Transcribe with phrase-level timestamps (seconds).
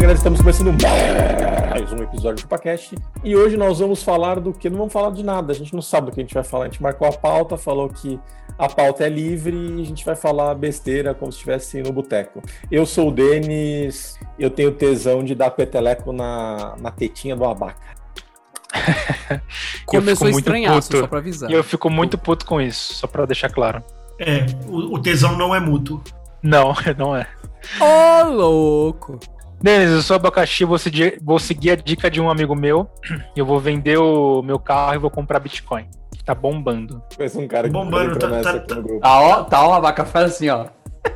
[0.00, 0.16] Aí, galera.
[0.16, 0.74] Estamos começando
[1.70, 2.94] mais um episódio do ChupaCast.
[3.22, 4.70] E hoje nós vamos falar do que?
[4.70, 5.52] Não vamos falar de nada.
[5.52, 6.64] A gente não sabe do que a gente vai falar.
[6.64, 8.18] A gente marcou a pauta, falou que
[8.58, 12.40] a pauta é livre e a gente vai falar besteira como se estivesse no boteco.
[12.70, 17.76] Eu sou o Denis, eu tenho tesão de dar peteleco na, na tetinha do abaca.
[19.84, 20.96] Começou estranhar, puto.
[20.96, 21.50] só pra avisar.
[21.50, 23.84] E eu fico muito puto com isso, só pra deixar claro.
[24.18, 26.02] É, o, o tesão não é mútuo.
[26.42, 27.26] Não, não é.
[27.78, 29.20] Ô, louco!
[29.62, 32.88] Denis, eu sou abacaxi, vou seguir, vou seguir a dica de um amigo meu.
[33.36, 35.86] Eu vou vender o meu carro e vou comprar Bitcoin.
[36.24, 37.02] Tá bombando.
[37.16, 39.00] Parece um cara que Bombando, tá- tá- aqui no grupo.
[39.00, 40.66] Tá, ó, tá, ó, a vaca faz assim, ó.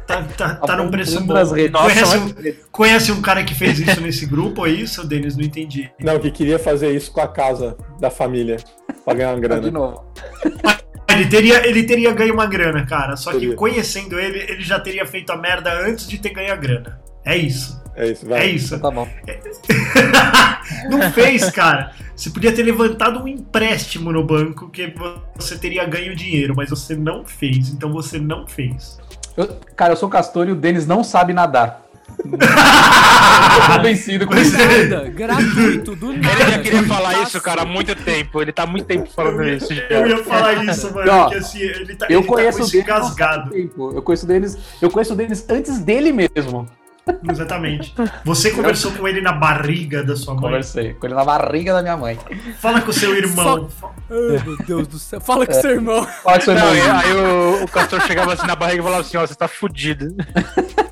[0.06, 1.34] Tá, tá, tá num preço bom.
[1.34, 1.78] nas redes.
[1.80, 2.34] Conhece, Nossa, um,
[2.72, 5.36] conhece um cara que fez isso nesse grupo, é isso, Denis?
[5.36, 5.90] Não entendi.
[6.00, 8.56] Não, que queria fazer isso com a casa da família
[9.04, 9.70] pra ganhar uma De grana.
[9.70, 10.04] novo.
[11.08, 13.14] Ele teria, ele teria ganho uma grana, cara.
[13.16, 16.56] Só que conhecendo ele, ele já teria feito a merda antes de ter ganho a
[16.56, 17.00] grana.
[17.24, 17.80] É isso.
[17.96, 18.40] É isso, vai.
[18.40, 18.78] É isso.
[18.78, 19.08] Tá bom.
[20.90, 21.92] Não fez, cara.
[22.16, 24.92] Você podia ter levantado um empréstimo no banco que
[25.36, 27.68] você teria ganho dinheiro, mas você não fez.
[27.70, 28.98] Então você não fez.
[29.36, 31.82] Eu- cara, eu sou castor e o Denis não sabe nadar.
[32.18, 32.38] eu
[33.76, 34.56] tô vencido com isso.
[34.56, 36.28] Nada, gratuito, do nada.
[36.42, 38.40] Ele já queria falar isso, cara, há muito tempo.
[38.40, 39.74] Ele tá há muito tempo falando isso.
[39.74, 39.82] já.
[39.82, 41.10] Eu ia falar isso, mano.
[41.10, 43.56] Ó, porque assim, ele tá, Eu ele conheço tá o com engasgado.
[43.56, 46.68] Eu conheço o Denis, eu conheço o Denis antes dele mesmo.
[47.30, 47.94] Exatamente.
[48.24, 50.42] Você conversou com ele na barriga da sua mãe.
[50.42, 52.18] Conversei com ele na barriga da minha mãe.
[52.60, 53.68] Fala com o seu irmão.
[54.10, 55.20] Ai, meu Deus do céu.
[55.20, 56.06] Fala com seu irmão.
[56.22, 57.00] Fala com seu Não, irmão.
[57.00, 59.48] e aí o, o castor chegava assim na barriga e falava assim: Ó, você tá
[59.48, 60.14] fudido.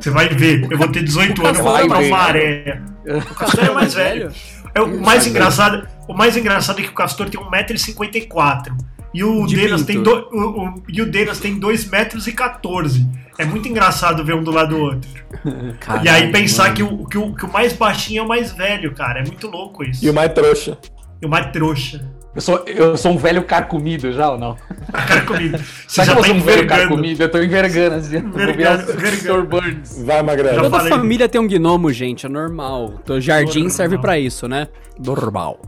[0.00, 0.70] Você vai ver.
[0.70, 2.08] Eu vou ter 18 anos, vou Vai comprar ver.
[2.08, 2.82] uma areia.
[3.06, 4.32] O Castor é mais velho.
[4.74, 8.76] É, o, mais engraçado, o mais engraçado é que o Castor tem 1,54m.
[9.14, 9.86] E o De Denas pinto.
[9.86, 13.06] tem, do, o, o- e o Denas tem 2,14m.
[13.38, 15.08] É muito engraçado ver um do lado do outro.
[16.02, 18.92] e aí pensar que o, que, o, que o mais baixinho é o mais velho,
[18.94, 19.20] cara.
[19.20, 20.04] É muito louco isso.
[20.04, 20.76] E o mais trouxa.
[21.22, 22.04] E o mais trouxa.
[22.34, 24.56] Eu sou, eu sou um velho carcomido já ou não?
[25.26, 25.56] Comigo.
[25.58, 27.22] Você Sabe já que eu tá sou um velho carcomido?
[27.22, 28.16] Eu tô envergando assim.
[28.18, 29.16] Envergando, o.
[29.16, 29.42] Sr.
[29.46, 30.02] Burns.
[30.04, 30.56] Vai, Já Magrelo.
[30.62, 30.92] Toda falei.
[30.92, 32.94] família tem um gnomo, gente, é normal.
[33.02, 33.70] Então, jardim Normal.
[33.70, 34.68] serve pra isso, né?
[34.98, 35.60] Normal.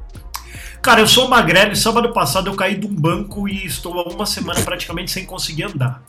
[0.83, 4.09] Cara, eu sou magrelo e sábado passado eu caí de um banco e estou há
[4.09, 6.03] uma semana praticamente sem conseguir andar.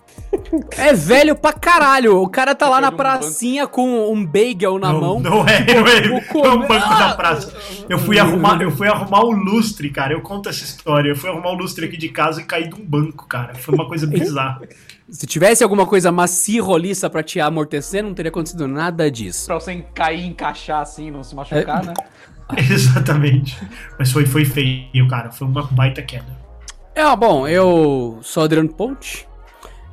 [0.78, 2.22] É velho pra caralho.
[2.22, 5.20] O cara tá lá na um pracinha com um bagel na não, mão.
[5.20, 7.54] não é, não é, Vou não é um banco da praça.
[7.90, 10.14] Eu fui arrumar, eu fui arrumar o lustre, cara.
[10.14, 11.10] Eu conto essa história.
[11.10, 13.54] Eu fui arrumar o lustre aqui de casa e caí de um banco, cara.
[13.56, 14.62] Foi uma coisa bizarra.
[15.10, 19.46] Se tivesse alguma coisa macia e roliça pra te amortecer, não teria acontecido nada disso.
[19.46, 21.94] Pra você cair e encaixar assim, não se machucar, né?
[22.58, 23.58] Exatamente.
[23.98, 25.32] Mas foi, foi feio, cara.
[25.32, 26.40] Foi uma baita queda.
[26.94, 29.28] É, bom, eu sou Adriano Ponte.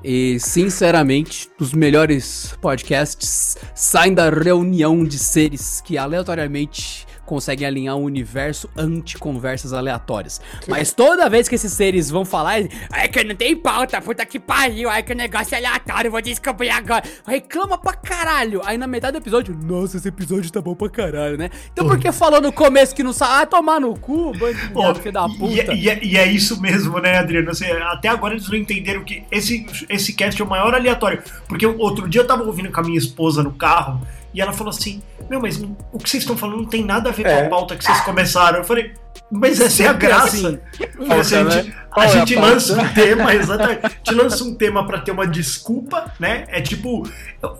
[0.02, 8.04] E, sinceramente, os melhores podcasts saem da reunião de seres que aleatoriamente conseguem alinhar um
[8.04, 10.40] universo anti-conversas aleatórias.
[10.66, 14.40] Mas toda vez que esses seres vão falar, ai que não tem pauta, puta que
[14.40, 17.02] pariu, ai que o negócio é aleatório, vou descobrir agora.
[17.26, 18.62] Reclama pra caralho.
[18.64, 21.50] Aí na metade do episódio, nossa, esse episódio tá bom pra caralho, né?
[21.72, 23.42] Então por que falou no começo que não sabe?
[23.42, 25.74] Ah, tomar no cu, bando de da e, puta.
[25.74, 27.50] e é- e é isso mesmo, né, Adriano?
[27.50, 31.22] Assim, até agora eles não entenderam que esse, esse cast é o maior aleatório.
[31.46, 34.00] Porque outro dia eu tava ouvindo com a minha esposa no carro
[34.34, 35.56] e ela falou assim: Meu, mas
[35.92, 37.40] o que vocês estão falando não tem nada a ver É.
[37.40, 38.58] com a pauta que vocês começaram.
[38.58, 38.92] Eu falei,
[39.30, 40.36] mas essa é a graça.
[40.36, 40.58] assim.
[40.98, 41.74] Eu falei assim, a Pauta, gente, né?
[41.90, 42.50] a é a gente pauta?
[42.50, 43.80] lança um tema, exatamente.
[43.86, 46.44] A gente lança um tema pra ter uma desculpa, né?
[46.48, 47.02] É tipo,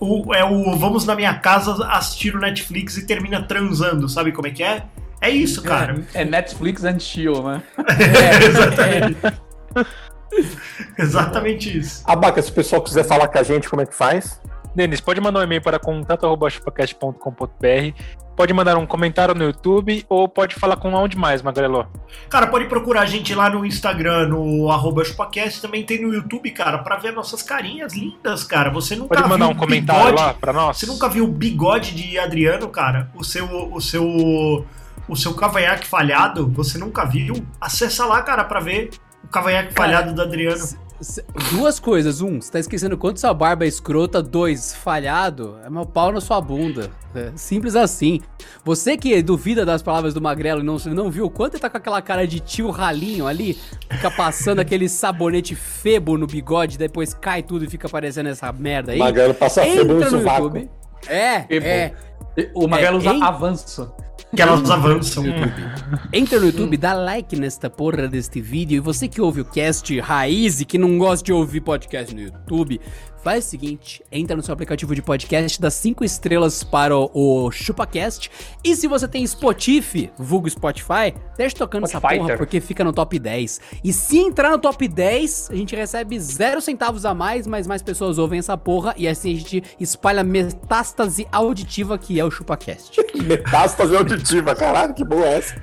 [0.01, 4.47] o, é o vamos na minha casa assistir o Netflix e termina transando, sabe como
[4.47, 4.85] é que é?
[5.21, 6.01] É isso, cara.
[6.15, 7.63] É Netflix and chill, né?
[8.49, 9.17] exatamente.
[10.99, 12.03] Exatamente isso.
[12.07, 14.41] Abaca, se o pessoal quiser falar com a gente, como é que faz?
[14.75, 18.03] Denis, pode mandar um e-mail para contato.chupacast.com.br.
[18.37, 21.89] Pode mandar um comentário no YouTube ou pode falar com onde mais, Magrelo?
[22.31, 26.49] Cara, pode procurar a gente lá no Instagram, no arroba chupacast, também tem no YouTube,
[26.53, 28.71] cara, pra ver nossas carinhas lindas, cara.
[28.71, 30.77] Você nunca Pode mandar viu um o comentário bigode- lá para nós?
[30.77, 33.11] Você nunca viu o bigode de Adriano, cara?
[33.17, 34.65] O seu o seu
[35.09, 37.45] o seu cavanhaque falhado, você nunca viu?
[37.61, 38.91] Acessa lá, cara, pra ver
[39.25, 40.65] o cavanhaque Cara, falhado do Adriano.
[41.53, 42.21] Duas coisas.
[42.21, 44.23] Um, você tá esquecendo quanto sua barba é escrota.
[44.23, 46.91] Dois, falhado, é meu pau na sua bunda.
[47.15, 48.21] É simples assim.
[48.65, 51.71] Você que duvida das palavras do Magrelo e não, não viu o quanto ele tá
[51.71, 53.59] com aquela cara de tio ralinho ali,
[53.91, 58.93] fica passando aquele sabonete febo no bigode, depois cai tudo e fica parecendo essa merda
[58.93, 58.99] aí.
[58.99, 60.43] Magrelo passa febo no no sovaco.
[60.45, 60.71] YouTube.
[61.07, 61.67] É, Febo.
[61.67, 61.95] é.
[62.55, 63.23] O Magrelo usa hein?
[63.23, 63.93] avanço.
[64.35, 65.25] Que elas avançam.
[66.13, 68.77] Entra no YouTube, dá like nesta porra deste vídeo.
[68.77, 72.21] E você que ouve o cast raiz e que não gosta de ouvir podcast no
[72.21, 72.79] YouTube,
[73.23, 77.51] faz o seguinte: entra no seu aplicativo de podcast, dá 5 estrelas para o, o
[77.51, 78.31] ChupaCast.
[78.65, 82.21] E se você tem Spotify, vulgo Spotify, deixa tocando essa Spotify.
[82.21, 83.61] porra, porque fica no top 10.
[83.85, 87.83] E se entrar no top 10, a gente recebe zero centavos a mais, mas mais
[87.83, 88.95] pessoas ouvem essa porra.
[88.97, 92.97] E assim a gente espalha a metástase auditiva que é o ChupaCast.
[93.25, 95.57] Metástase auditiva, caralho, que boa é essa.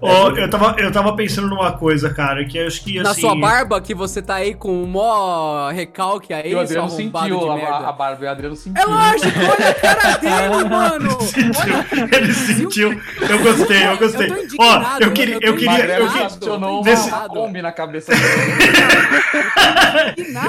[0.00, 3.02] Ó, eu, tava, eu tava pensando numa coisa, cara, que eu acho que assim.
[3.02, 6.86] Na sua barba, que você tá aí com o mó recalque aí, E o Adriano
[6.88, 7.88] arrombado sentiu de a, merda.
[7.88, 8.82] a barba e o Adriano sentiu.
[8.82, 11.20] É lógico, olha a cara dele, mano!
[11.20, 13.00] Sentiu, ele sentiu.
[13.28, 14.30] Eu gostei, eu gostei.
[14.30, 18.22] Eu Ó, eu queria, eu eu queria, eu queria, Desse- uma Kombi na cabeça dele.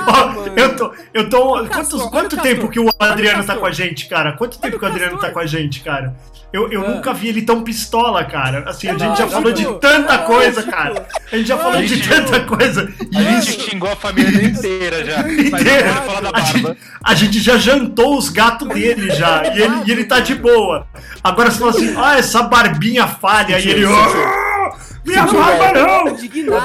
[0.07, 0.53] Ó, mano.
[0.55, 1.65] eu tô, eu tô.
[1.67, 4.33] Castor, quanto tempo que o Adriano tá com a gente, cara?
[4.33, 5.29] Quanto tempo que o o Adriano Castor.
[5.29, 6.13] tá com a gente, cara?
[6.51, 6.89] Eu, eu Ah.
[6.89, 8.63] nunca vi ele tão pistola, cara.
[8.69, 10.71] Assim, a É gente já falou de é tanta coisa, lógico.
[10.71, 11.07] cara.
[11.31, 12.93] A gente já falou de tanta coisa.
[13.11, 13.69] E A gente isso.
[13.71, 15.19] xingou a família inteira já.
[15.27, 15.93] Inteira.
[16.31, 19.43] A gente, a gente já jantou os gatos dele já.
[19.47, 20.85] E ele, e ele tá de boa.
[21.23, 23.57] Agora você fala assim, ah, essa barbinha falha.
[23.59, 23.85] E ele.
[23.87, 26.15] "Ah, Minha barba não!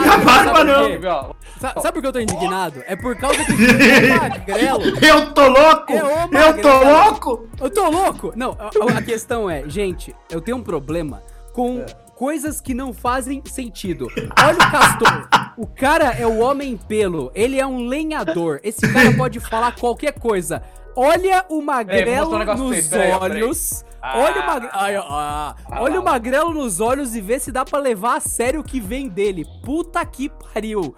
[0.01, 1.35] Minha barba não.
[1.59, 1.67] Quê?
[1.67, 2.83] Ó, Sa- Sabe por que eu tô indignado?
[2.87, 3.57] É por causa que o
[4.21, 4.83] magrelo.
[5.05, 5.93] Eu tô louco!
[5.93, 7.49] É Eu tô louco!
[7.61, 8.33] Eu tô louco!
[8.37, 11.23] Não, a, a questão é, gente, eu tenho um problema
[11.53, 11.85] com
[12.15, 14.09] coisas que não fazem sentido.
[14.17, 15.29] Olha o Castor.
[15.57, 17.31] O cara é o homem pelo.
[17.35, 18.61] Ele é um lenhador.
[18.63, 20.63] Esse cara pode falar qualquer coisa.
[20.97, 23.13] Olha o É, magrelo mostrar um nos peraí.
[23.13, 23.85] olhos.
[24.03, 24.19] Ah.
[24.19, 25.05] Olha o magrelo.
[25.09, 28.65] Ah olha o magrelo nos olhos e vê se dá pra levar a sério o
[28.65, 29.45] que vem dele.
[29.65, 30.95] Puta que pariu.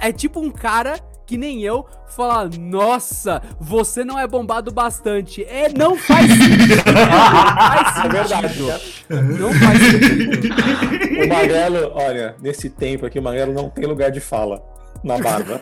[0.00, 0.96] É tipo um cara
[1.26, 5.42] que nem eu falar, nossa, você não é bombado bastante.
[5.44, 6.76] É, não faz sentido.
[6.86, 8.48] Não faz É verdade.
[8.54, 9.38] sentido.
[9.40, 11.24] Não faz sentido.
[11.24, 14.62] O Magrelo, olha, nesse tempo aqui, o Magrelo não tem lugar de fala
[15.02, 15.60] na barba.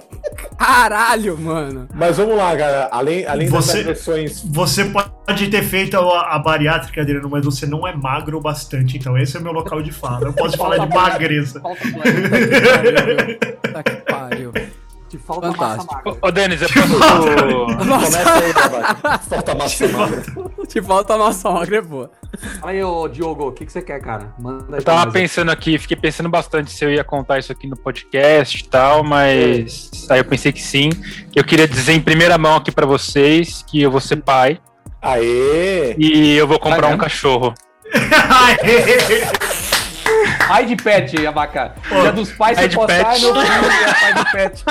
[0.59, 1.89] Caralho, mano.
[1.95, 2.89] Mas vamos lá, cara.
[2.93, 4.43] Além, além Você- das agressões.
[4.45, 8.99] Você pode ter feito a, a bariátrica, Adriano, mas você não é magro o bastante.
[8.99, 10.27] Então esse é o meu local de fala.
[10.27, 11.61] Eu posso falar de magreza.
[11.61, 11.81] Falta
[13.63, 14.53] Puta que pariu.
[15.11, 15.95] Te falta massa Fantástico.
[15.95, 16.19] magra.
[16.23, 17.77] Ô, Denis, eu posso.
[17.79, 19.19] Começa aí, Babaca.
[19.19, 20.23] Falta massa magra.
[20.69, 22.11] Te falta a nossa magra, é boa.
[22.61, 24.33] Fala aí, ô Diogo, o que, que você quer, cara?
[24.39, 27.67] Manda aí Eu tava pensando aqui, fiquei pensando bastante se eu ia contar isso aqui
[27.67, 30.91] no podcast e tal, mas aí eu pensei que sim.
[31.35, 34.61] Eu queria dizer em primeira mão aqui pra vocês que eu vou ser pai
[35.03, 35.97] Aê!
[35.99, 37.03] e eu vou comprar Vai um mesmo?
[37.03, 37.53] cachorro.
[40.47, 41.75] Pai de pet, abaca.
[41.91, 44.65] Ô, Dia dos pais de postar, meu filho é pai de pet.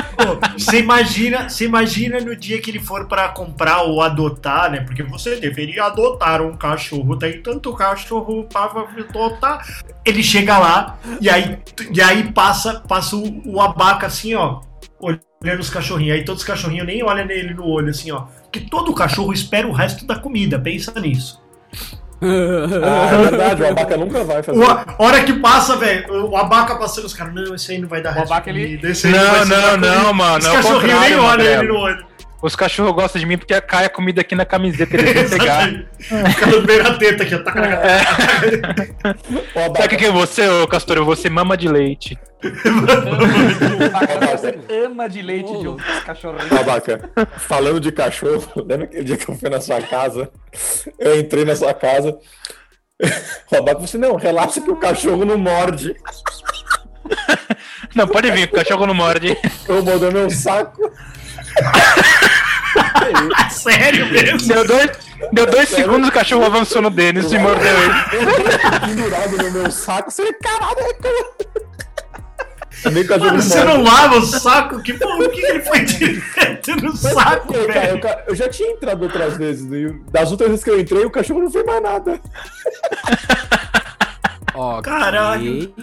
[0.58, 4.82] Você imagina, você imagina no dia que ele for pra comprar ou adotar, né?
[4.82, 7.18] Porque você deveria adotar um cachorro.
[7.18, 9.66] Tem tanto cachorro pra adotar.
[10.06, 11.60] Ele chega lá e aí,
[11.92, 14.62] e aí passa, passa o, o abaca assim, ó.
[15.00, 16.18] Olhando os cachorrinhos.
[16.18, 18.28] Aí todos os cachorrinhos nem olham nele no olho, assim, ó.
[18.44, 20.60] Porque todo cachorro espera o resto da comida.
[20.60, 21.42] Pensa nisso.
[22.22, 24.60] Ah, é verdade, o Abaca nunca vai fazer.
[24.60, 27.88] O, a hora que passa, velho, o abaca passando, os caras, não, esse aí não
[27.88, 28.80] vai dar resto de abaca, ele-.
[28.84, 30.38] Esse Não, não, comida." não, mano.
[30.40, 32.06] Os é o cachorrinhos nem olham ele no olho.
[32.42, 35.68] Os cachorros gostam de mim porque cai a comida aqui na camiseta, eles vão pegar.
[36.00, 37.40] Fica no meio da teta aqui, ó.
[37.40, 39.20] Taca, taca, taca.
[39.56, 40.98] O Sabe o que é você, ô Castor?
[40.98, 42.18] Eu vou ser mama de leite.
[44.32, 45.82] Você ama de leite, Ô, Diogo.
[45.82, 46.54] Esse cachorrinho.
[46.54, 50.32] o Abaca, falando de cachorro, lembra aquele dia que eu fui na sua casa?
[50.98, 52.18] Eu entrei na sua casa.
[53.52, 55.94] O Abaca falou assim: não, relaxa que o cachorro não morde.
[57.96, 59.36] Não, pode vir, o cachorro não morde.
[59.68, 60.92] Eu mordeu meu saco.
[63.50, 64.48] Sério mesmo?
[64.48, 64.92] Deu dois,
[65.32, 67.94] deu dois segundos, o cachorro avançou no Denis e mordeu ele.
[68.86, 70.12] pendurado no meu saco.
[70.12, 70.94] Você, caralho, é
[73.04, 74.82] cachorro Mano, você não lava o saco?
[74.82, 77.92] Que, porra, o que que ele foi direto no saco, Pô, cara, velho?
[77.98, 79.70] eu, ca- eu já tinha entrado outras vezes.
[79.70, 82.20] e das outras vezes que eu entrei, o cachorro não fez mais nada.
[84.56, 84.92] Ok.
[84.92, 85.74] Caralho.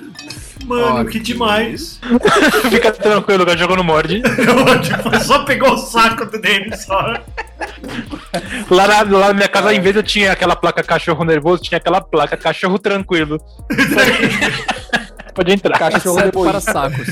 [0.66, 2.00] Mano, que demais.
[2.68, 4.20] Fica tranquilo, o cachorro não morde.
[4.82, 7.14] tipo, só pegou o saco dele só.
[8.68, 11.78] Lá na, lá na minha casa, em vez eu tinha aquela placa cachorro nervoso, tinha
[11.78, 13.40] aquela placa cachorro tranquilo.
[15.35, 15.78] Pode entrar.
[15.78, 16.50] Cachorro depois.
[16.50, 17.08] para sacos.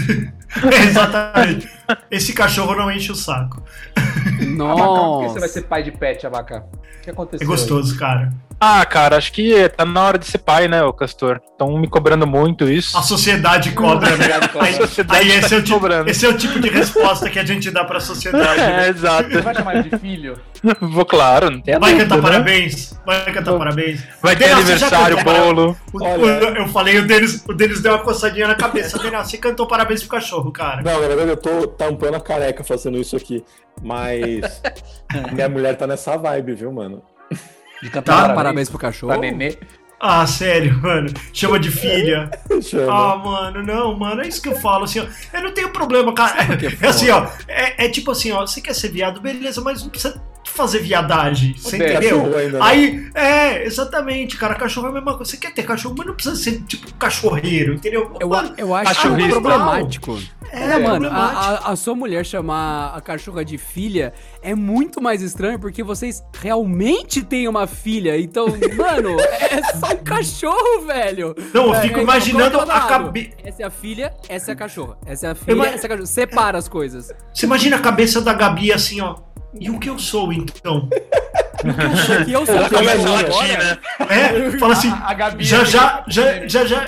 [0.89, 1.69] Exatamente.
[2.11, 3.63] esse cachorro não enche o saco.
[3.95, 5.29] Abacá, por que Nossa.
[5.29, 6.65] você vai ser pai de pet, Abacá?
[6.73, 7.45] O que aconteceu?
[7.45, 8.33] É gostoso, cara.
[8.67, 11.39] Ah, cara, acho que tá na hora de ser pai, né, ô Castor?
[11.53, 12.97] Estão me cobrando muito isso.
[12.97, 14.25] A sociedade cobra, né?
[14.59, 16.11] A sociedade aí tá esse, é o tipo, cobrando.
[16.11, 18.61] esse é o tipo de resposta que a gente dá pra sociedade.
[18.65, 18.89] É, né?
[18.89, 19.29] exato.
[19.31, 20.39] Você vai chamar ele de filho?
[20.81, 22.23] Vou, claro, não tem Vai dúvida, cantar né?
[22.23, 22.99] parabéns?
[23.05, 24.01] Vai cantar parabéns?
[24.23, 25.77] Vai ter aniversário, bolo.
[25.93, 26.23] O- Olha.
[26.53, 28.97] o- eu falei, o Denis, o Denis deu uma coçadinha na cabeça.
[28.99, 30.81] Daniel, você cantou parabéns pro cachorro, cara.
[30.83, 33.45] Não, na verdade eu tô tampando a careca fazendo isso aqui.
[33.83, 34.63] Mas
[35.33, 37.03] minha mulher tá nessa vibe, viu, mano?
[37.85, 39.13] De cantar Tá, parabéns, Parabéns pro cachorro.
[39.13, 39.57] pra nenê.
[40.01, 41.09] Ah, sério, mano.
[41.33, 42.31] Chama de filha.
[42.63, 42.93] Chama.
[42.93, 45.07] Ah, mano, não, mano, é isso que eu falo, assim, ó.
[45.33, 46.35] Eu não tenho problema, cara.
[46.43, 46.47] é
[46.85, 47.27] É assim, ó.
[47.49, 48.41] É, é tipo assim, ó.
[48.47, 51.55] Você quer ser viado, beleza, mas não precisa fazer viadagem.
[51.57, 52.23] Você Bem, entendeu?
[52.27, 52.59] né?
[52.61, 54.55] Aí, é, exatamente, cara.
[54.57, 55.31] Cachorro é a mesma coisa.
[55.31, 58.15] Você quer ter cachorro, mas não precisa ser, tipo, cachorreiro, entendeu?
[58.21, 59.41] Eu, Mano, eu acho Cachorrista.
[59.41, 60.19] problemático.
[60.53, 64.13] É, Não, mano, a- a sua mulher chamar a cachorra de filha
[64.45, 68.19] é muito mais estranho porque vocês realmente têm uma filha.
[68.19, 68.47] Então,
[68.77, 71.35] mano, é só um cachorro, velho.
[71.53, 73.31] Não, eu É, fico é, imaginando coloca a cabeça.
[73.43, 74.99] Essa é a filha, essa é a cachorra.
[75.07, 76.07] Essa é a filha, Ima- essa é a cachorra.
[76.07, 77.11] Separa as coisas.
[77.33, 79.17] Você imagina a cabeça da Gabi assim, ó.
[79.59, 80.89] E o que eu sou, então?
[82.27, 83.37] E eu sou Ela a cachorra começa a agora.
[83.39, 83.79] latir, né?
[84.11, 84.89] É, fala assim.
[84.91, 85.45] A, a Gabi.
[85.45, 86.87] já, é já, já, já, já.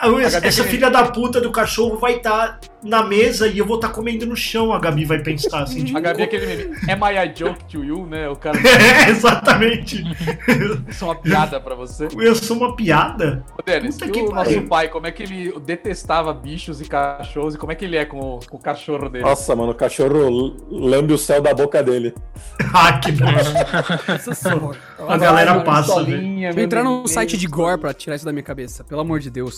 [0.00, 3.76] Gabi Essa é filha da puta do cachorro vai estar na mesa e eu vou
[3.76, 5.84] estar comendo no chão, a Gabi vai pensar assim.
[5.84, 7.02] tipo, A Gabi é aquele meme.
[7.14, 8.28] I a joke to you, né?
[8.28, 10.02] O cara É, exatamente.
[10.88, 12.08] isso é uma piada pra você.
[12.18, 13.44] Eu sou uma piada?
[13.58, 14.56] Ô, Denis, Puta e que o pariu.
[14.56, 17.96] nosso pai, como é que ele detestava bichos e cachorros e como é que ele
[17.96, 19.24] é com o, com o cachorro dele?
[19.24, 22.14] Nossa, mano, o cachorro lambe o céu da boca dele.
[22.72, 23.54] Ah, que nojo.
[25.08, 27.06] A galera passa, pistolinha, Vou meu entrar num neném.
[27.08, 28.82] site de gore pra tirar isso da minha cabeça.
[28.84, 29.56] Pelo amor de Deus.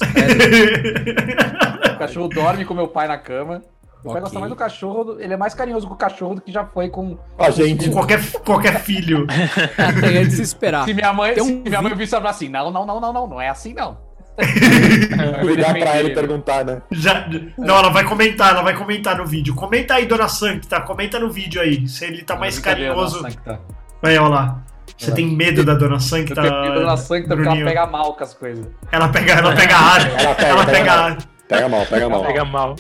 [1.97, 3.63] O cachorro dorme com meu pai na cama.
[4.05, 4.21] Meu pai Ok.
[4.23, 6.89] gosta mais do cachorro, ele é mais carinhoso com o cachorro do que já foi
[6.89, 7.19] com.
[7.39, 7.87] A gente.
[7.89, 9.27] Com qualquer, qualquer filho.
[9.77, 10.85] Até ele se esperar.
[10.85, 13.01] Se minha mãe, Tem um se minha mãe vi- visse ela assim, não, não, não,
[13.01, 13.99] não, não, não é assim não.
[15.43, 16.83] Ligar pra ele e perguntar, né?
[16.93, 17.27] Já,
[17.57, 19.55] não, ela vai comentar, ela vai comentar no vídeo.
[19.55, 21.89] Comenta aí, dona Sancta, comenta no vídeo aí.
[21.89, 23.23] Se ele tá mais carinhoso.
[23.23, 23.59] Sancta.
[24.03, 24.63] Aí, ó lá.
[24.97, 26.39] Você tem medo da dona Sancta?
[26.41, 27.67] Eu tenho medo da Sancta porque ela Bruninho?
[27.67, 28.67] pega mal com as coisas.
[28.93, 30.01] Ela pega, ela pega ar.
[30.21, 31.19] Ela pega, ela pega ar.
[31.49, 32.25] Pega mal, pega mal.
[32.25, 32.77] Pega mal.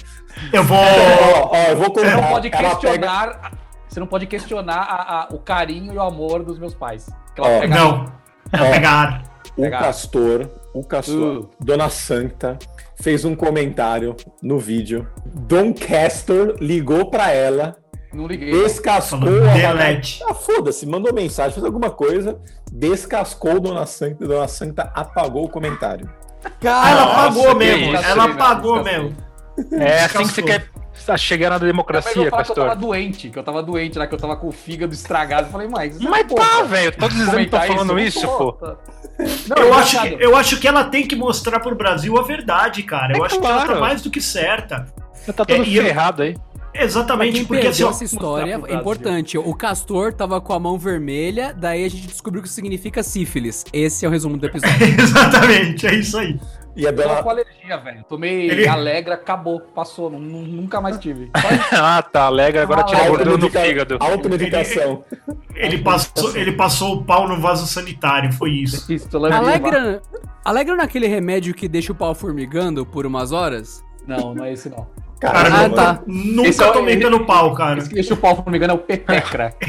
[0.52, 0.76] Eu vou.
[0.78, 3.52] Ó, ó, eu vou Você não pode ela pega- questionar.
[3.88, 7.08] Você não pode questionar a- a- o carinho e o amor dos meus pais.
[7.38, 8.12] Ó, pega Não.
[8.52, 8.70] Ela Ó.
[8.70, 9.22] pega ar.
[9.56, 9.78] O Pegar.
[9.78, 11.50] Castor, o Castor, Uh.
[11.58, 12.58] Dona Santa,
[13.00, 15.08] fez um comentário no vídeo.
[15.24, 17.74] Dom Castor ligou pra ela,
[18.12, 18.50] Não liguei.
[18.52, 20.22] descascou a delete.
[20.28, 22.38] Ah, foda-se, mandou mensagem, fez alguma coisa,
[22.70, 26.06] descascou Dona Santa, Dona Santa apagou o comentário.
[26.64, 27.04] Ah, ela
[27.52, 27.94] que mesmo.
[27.94, 28.32] isso, ela né?
[28.34, 29.02] apagou Descascou.
[29.02, 29.16] mesmo.
[29.72, 30.68] É assim que você quer
[31.18, 34.06] chegar na Mas eu democracia, falar que eu tava doente, que eu tava doente lá,
[34.06, 35.46] que eu tava com o fígado estragado.
[35.48, 35.98] Eu falei, mas.
[36.00, 36.92] Mas tá, velho.
[36.96, 38.52] Todos os exames estão falando eu isso, não pô.
[38.52, 38.66] tô.
[39.48, 40.20] Não, Eu é acho, que, engraçado.
[40.22, 43.16] eu acho que ela tem que mostrar pro Brasil a verdade, cara.
[43.16, 43.80] Eu É acho que ela tá claro.
[43.80, 44.86] mais do que certa.
[45.14, 46.36] Você tá todo É, e eu- ferrado aí.
[46.76, 49.38] Pra Exatamente, quem porque assim, essa história, mostrar pro é importante.
[49.38, 53.64] O Castor tava com a mão vermelha, daí a gente descobriu o que significa sífilis.
[53.72, 54.76] Esse é o resumo do episódio.
[55.00, 56.38] Exatamente, é isso aí.
[56.76, 58.04] E a Eu tava Dona, com alergia, velho.
[58.06, 60.10] Tomei Ele- Alegra, acabou, passou.
[60.10, 61.30] nu- nu- Nunca mais tive.
[61.72, 62.24] ah, tá.
[62.26, 63.96] Alegre agora Ah, tira gordura no automedica- fígado.
[63.98, 65.04] automedicação.
[65.54, 68.92] Ele passou, ele passou o pau no vaso sanitário, foi isso.
[68.92, 69.46] Isso, lembrando.
[69.48, 70.02] Alegra,
[70.44, 73.82] Alegra naquele remédio que deixa o pau formigando por umas horas?
[74.06, 74.86] Não, não é esse não.
[75.20, 76.00] Cara, Ah, tá.
[76.06, 77.78] nunca Esse é o- tomei pelo pau, cara.
[77.78, 79.54] Esse que deixa o pau, se não me engano, é o Petecra.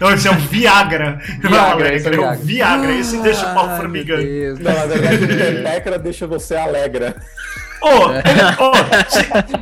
[0.00, 1.18] Não, esse é o Viagra.
[1.40, 2.44] Viagra, esse é é o Viagra.
[2.44, 4.22] Viagra, esse deixa o pau formigando.
[4.60, 7.14] Não, na verdade, o Pepeca deixa você alegra.
[7.80, 8.08] Ô,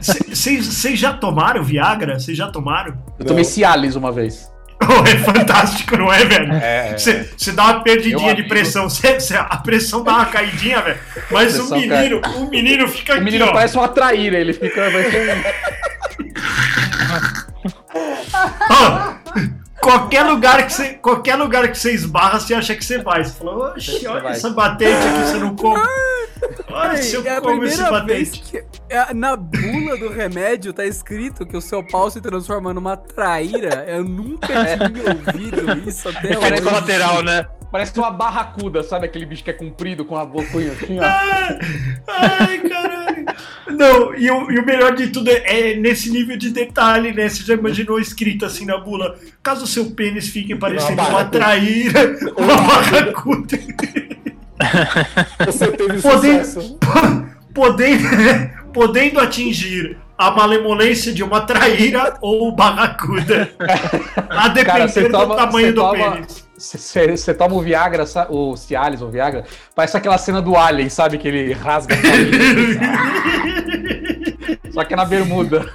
[0.00, 2.18] vocês já tomaram Viagra?
[2.18, 2.94] Vocês já tomaram?
[3.18, 4.50] Eu tomei Cialis uma vez.
[5.10, 6.52] É fantástico, não é, velho?
[6.54, 6.96] É.
[6.96, 10.98] Você dá uma perdidinha de pressão, cê, cê- a pressão dá uma caidinha, velho.
[11.30, 13.52] Mas o menino, o menino fica O aqui, menino ó.
[13.52, 14.90] parece uma traíra, ele fica.
[14.90, 15.42] Parece um...
[18.70, 19.12] Ó,
[19.82, 23.24] qualquer lugar que você, qualquer lugar que você esbarra, você acha que você vai.
[23.24, 24.32] Você fala, oxe, olha vai.
[24.32, 25.82] essa batente aqui, você não come.
[26.68, 28.40] Olha se eu é como esse batente.
[28.40, 32.96] que é, na bula do remédio tá escrito que o seu pau se transforma numa
[32.96, 33.84] traíra.
[33.86, 36.62] Eu nunca tinha ouvido isso até Efeito hoje.
[36.62, 37.46] colateral, né?
[37.72, 41.02] Parece uma barracuda, sabe aquele bicho que é comprido com a boquinha assim, ó.
[42.06, 43.24] Ai, caralho.
[43.70, 47.26] Não, e o, e o melhor de tudo é, é nesse nível de detalhe, né?
[47.30, 49.16] Você já imaginou escrito assim na bula?
[49.42, 51.38] Caso o seu pênis fique parecendo uma barracuda.
[51.38, 53.58] traíra, uma barracuda.
[55.46, 56.78] Você teve Poder- sucesso.
[57.54, 58.04] podendo,
[58.72, 63.50] podendo atingir a malemolência de uma traíra ou barracuda.
[64.30, 66.42] A depender Cara, você do toma- tamanho do toma- pênis.
[66.56, 71.18] Você toma o Viagra, o Cialis ou Viagra, parece aquela cena do Alien, sabe?
[71.18, 71.96] Que ele rasga.
[74.70, 75.68] Só que é na bermuda.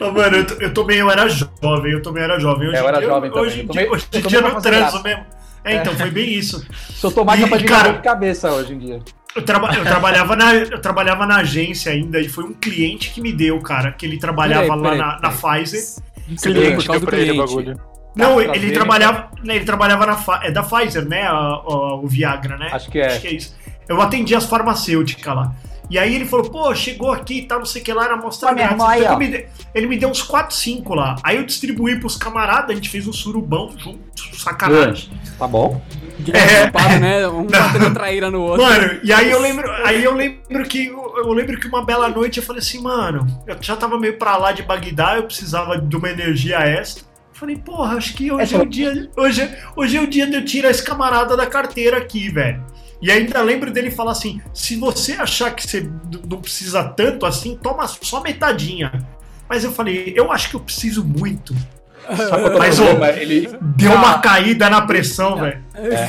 [0.00, 2.68] Ah, mano, eu, eu também eu era jovem, eu também era jovem.
[2.68, 3.46] Hoje É, eu era dia, jovem também.
[3.46, 5.02] Hoje em Eu dia, tomei- hoje eu em tomei dia eu não transo graça.
[5.02, 5.24] mesmo.
[5.64, 6.64] É, então, foi bem isso.
[6.94, 9.00] Só tomar E, capa de cara- de cabeça hoje em dia.
[9.36, 13.20] Eu, traba- eu trabalhava na, eu trabalhava na agência ainda e foi um cliente que
[13.20, 15.60] me deu, cara, que ele trabalhava Peraí, lá peraí, na, na peraí.
[15.60, 15.80] Pfizer.
[15.80, 17.38] Você Cliente, deu por ele o cliente.
[17.38, 17.80] bagulho.
[18.16, 22.56] Não, ele trabalhava, né, ele trabalhava na é da Pfizer, né, a- a- o Viagra,
[22.56, 22.70] né?
[22.72, 23.06] Acho que é.
[23.06, 23.56] Acho que é isso.
[23.88, 25.52] Eu atendi as farmacêuticas lá.
[25.90, 28.16] E aí ele falou, pô, chegou aqui e tal, não sei o que lá, era
[28.16, 28.84] meu grátis.
[28.84, 31.16] aí, Então, me deu, ele me deu uns 4, 5 lá.
[31.22, 33.98] Aí eu distribuí pros camaradas, a gente fez um surubão junto,
[34.36, 35.10] sacanagem.
[35.38, 35.80] Tá bom?
[36.32, 36.64] É.
[36.64, 37.28] Ocupado, né?
[37.28, 38.62] Um batendo traíra no outro.
[38.66, 42.38] Mano, e aí eu lembro, aí eu lembro que eu lembro que uma bela noite
[42.38, 45.96] eu falei assim, mano, eu já tava meio pra lá de Bagdá, eu precisava de
[45.96, 47.04] uma energia extra.
[47.32, 50.26] Eu Falei, porra, acho que hoje é o dia, hoje, é- hoje é o dia
[50.26, 52.62] de eu tirar esse camarada da carteira aqui, velho.
[53.00, 55.88] E ainda lembro dele falar assim: se você achar que você
[56.28, 58.92] não precisa tanto assim, toma só metadinha.
[59.48, 61.54] Mas eu falei, eu acho que eu preciso muito.
[62.08, 62.84] É Mas, ô,
[63.18, 63.96] ele Deu Ah.
[63.96, 65.62] uma caída na pressão, velho.
[65.74, 66.08] É.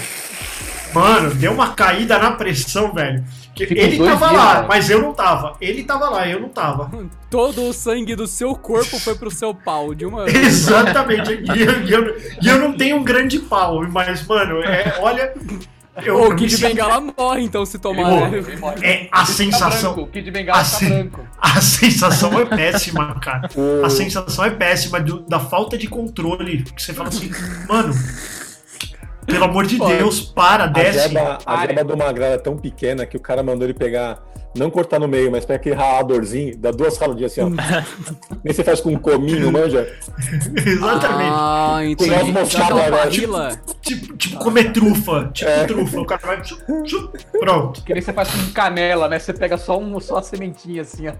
[0.93, 3.23] Mano, deu uma caída na pressão, velho.
[3.59, 4.67] Ele tava dias, lá, velho.
[4.69, 5.55] mas eu não tava.
[5.59, 6.89] Ele tava lá, eu não tava.
[7.29, 10.37] Todo o sangue do seu corpo foi pro seu pau de uma vez.
[10.47, 11.31] Exatamente.
[11.55, 15.33] E eu, e eu- e eu não tenho um grande pau, mas, mano, é, olha.
[16.03, 18.39] Eu, o Kid Bengala morre então se tomar, Ô, né?
[18.81, 19.93] É a Fica sensação.
[19.93, 21.27] branco, o Kid Bengala fica Assim- branco.
[21.39, 23.49] A sensação é péssima, cara.
[23.55, 26.63] O- A sensação é péssima do- da falta de controle.
[26.63, 27.31] Que você fala assim,
[27.67, 27.93] mano,
[29.25, 29.77] pelo amor de.
[29.77, 31.09] Deus, para, A desce.
[31.09, 31.75] jeba, a Área.
[31.75, 34.19] jeba do Magrela é tão pequena que o cara mandou ele pegar,
[34.55, 37.49] não cortar no meio, mas pega aquele raladorzinho, dá duas raladinhas assim, ó.
[38.43, 39.87] Nem você faz com um cominho, manja?
[40.65, 41.31] Exatamente.
[41.33, 42.31] Ah, Com entendi.
[42.31, 42.91] moscada, Aquela né?
[42.91, 43.61] barrila.
[43.81, 45.29] Tipo, tipo comer trufa.
[45.33, 45.65] Tipo É.
[45.65, 45.99] trufa.
[46.01, 46.41] O cara vai.
[46.41, 49.19] tchup, tchup, Pronto, Que nem você faz com canela, né?
[49.19, 51.13] Você pega só, um, só a sementinha assim, ó.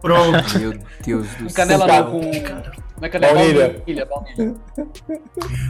[0.00, 0.58] pronto.
[0.58, 0.72] Meu
[1.04, 1.56] Deus do Com céu.
[1.66, 2.20] canela não, com.
[2.20, 3.68] Não é canela, Baunilha.
[3.68, 4.54] baunilha, baunilha.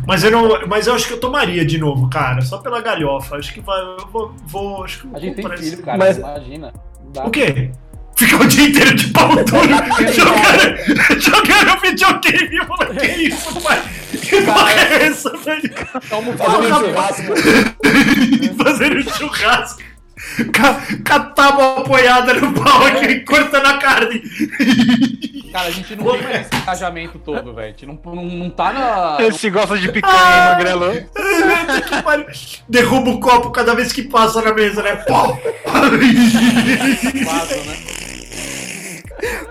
[0.06, 2.40] Mas eu, não, mas eu acho que eu tomaria de novo, cara.
[2.42, 3.36] Só pela galhofa.
[3.36, 3.78] Acho que vai.
[3.80, 4.32] Eu vou.
[4.46, 5.98] vou acho que eu A vou gente tem filho, cara.
[5.98, 6.72] Mas- Imagina.
[7.12, 7.24] Dá.
[7.24, 7.70] O quê?
[8.16, 9.68] Ficar o dia inteiro de pau duro
[10.12, 12.94] jogando, jogando videogame, mano.
[13.00, 13.80] Que isso, pai?
[14.10, 15.70] Que porra é essa, velho?
[16.12, 17.32] Um Fazendo um churrasco.
[18.64, 19.82] Fazendo churrasco.
[20.38, 24.22] Com com a tábua apoiada no pau aqui, cortando a carne.
[25.52, 27.68] Cara, a gente não tem mais esse engajamento todo, velho.
[27.68, 29.16] A gente não, não, não tá na.
[29.24, 30.56] Esse gosta de picanha,
[31.88, 32.26] que pariu.
[32.68, 34.96] Derruba o copo cada vez que passa na mesa, né?
[34.96, 35.38] Pau!
[37.66, 37.98] né?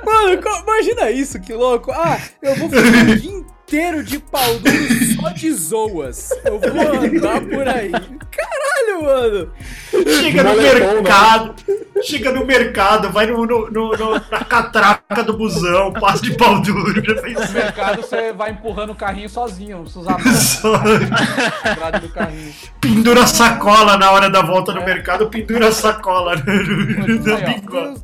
[0.05, 1.91] Mano, imagina isso, que louco.
[1.91, 6.29] Ah, eu vou ficar o dia inteiro de pau duro só de zoas.
[6.45, 6.71] Eu vou
[7.03, 7.91] andar por aí.
[7.91, 9.51] Caralho, mano.
[10.21, 10.73] Chega no né?
[10.73, 11.55] mercado,
[12.01, 16.61] chega no mercado, vai no, no- no- no- na catraca do busão, passa de pau
[16.61, 20.17] duro, já fez No mercado você vai empurrando o carrinho sozinho, não precisa usar
[21.91, 22.53] na do carrinho.
[22.79, 26.35] Pendura a sacola na hora da volta no mercado, pendura a sacola ó.
[27.53, 28.01] bigode.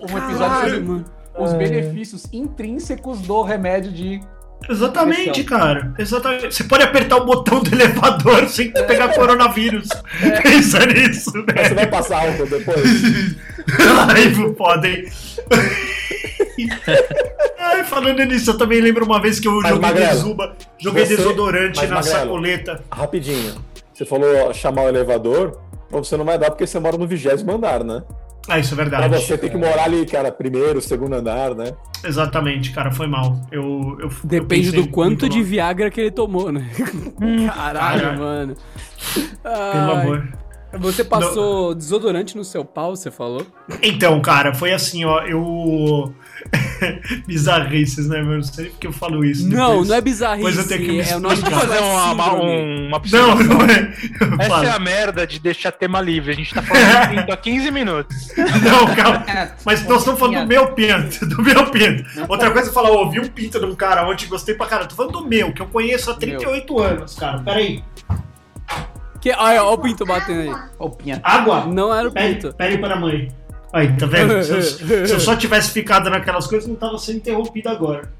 [0.00, 1.04] Um, episódio sobre
[1.38, 4.20] os benefícios intrínsecos do remédio de.
[4.68, 5.92] Exatamente, cara.
[5.98, 6.54] Exatamente.
[6.54, 9.88] Você pode apertar o botão do elevador sem pegar coronavírus.
[10.42, 12.76] Pensa nisso, Mas Você vai passar álcool depois?
[14.08, 15.04] Ai, podem.
[17.58, 21.06] Ai, falando nisso, eu também lembro uma vez que eu Mas, joguei Magrelo, desuba, joguei
[21.06, 22.80] você- desodorante mas, na Magrelo, sacoleta.
[22.90, 23.54] Rapidinho.
[23.92, 27.52] Você falou chamar o elevador, mas você não vai dar porque você mora no vigésimo
[27.52, 28.02] andar, né?
[28.48, 29.24] Ah, isso é Pra verdade.
[29.24, 31.72] você tem que morar ali, cara, primeiro, segundo andar, né?
[32.04, 33.40] Exatamente, cara, foi mal.
[33.52, 35.42] Eu, eu Depende eu do quanto de.
[35.42, 36.68] Viagra que ele tomou, né?
[37.54, 38.18] Caralho, Caralho.
[38.18, 38.54] mano.
[39.42, 39.54] Pelo
[39.92, 40.28] Ai, amor.
[40.78, 43.44] Você passou desodorante no seu pau, você falou?
[43.82, 46.14] Então, cara, foi assim, ó, eu.
[47.26, 48.36] Bizarrices, né, meu?
[48.36, 49.48] Não sei porque eu falo isso.
[49.48, 49.88] Não, depois.
[49.88, 50.36] não é bizarrice.
[50.38, 53.62] Depois eu tenho que me é o nome Fazer uma, uma, um- uma Não, não
[53.66, 53.92] é.
[54.38, 56.30] Essa é a merda de deixar tema livre.
[56.32, 58.16] A gente tá falando de pinto há 15 minutos.
[58.36, 59.24] Não, calma.
[59.64, 62.04] Mas nós estamos falando do meu pinto, do meu pinto.
[62.28, 64.88] Outra coisa é falar, ó, vi um pinto de um cara ontem, gostei pra caralho.
[64.88, 67.38] Tô falando do meu, que eu conheço há 38 anos, cara.
[67.40, 67.84] Peraí.
[69.20, 70.54] Que, olha, olha o pinto batendo aí.
[70.78, 71.20] Opinha.
[71.22, 71.66] Água?
[71.66, 72.54] Não era o pinto.
[72.54, 73.28] peraí para a mãe.
[73.72, 74.42] Aí, tá vendo?
[74.42, 74.62] Se eu,
[75.06, 78.12] se eu só tivesse ficado naquelas coisas, não tava sendo interrompido agora.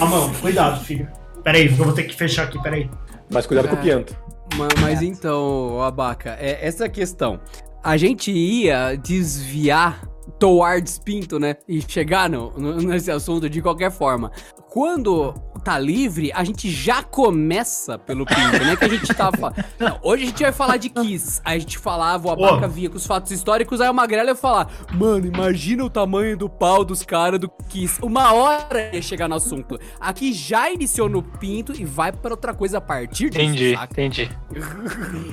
[0.00, 1.08] A mão, cuidado, filho.
[1.42, 2.90] Peraí, eu vou ter que fechar aqui, peraí.
[3.30, 3.82] Mas cuidado com o É.
[3.82, 4.16] pianto.
[4.56, 7.40] Ma- Mas então, Abaca, é essa questão.
[7.82, 10.06] A gente ia desviar
[10.38, 11.56] towards pinto, né?
[11.68, 14.30] E chegar no, no- nesse assunto de qualquer forma.
[14.70, 15.34] Quando
[15.64, 18.76] tá livre, a gente já começa pelo pinto, né?
[18.76, 19.64] Que a gente tava falando.
[19.78, 21.40] Não, hoje a gente vai falar de Kiss.
[21.44, 24.34] Aí a gente falava, o Abaca vinha com os fatos históricos, aí o Magrela ia
[24.36, 27.98] falar, mano, imagina o tamanho do pau dos caras do Kiss.
[28.02, 29.78] Uma hora ia chegar no assunto.
[29.98, 33.92] Aqui já iniciou no pinto e vai pra outra coisa a partir disso, Entendi, saca?
[33.92, 34.30] entendi.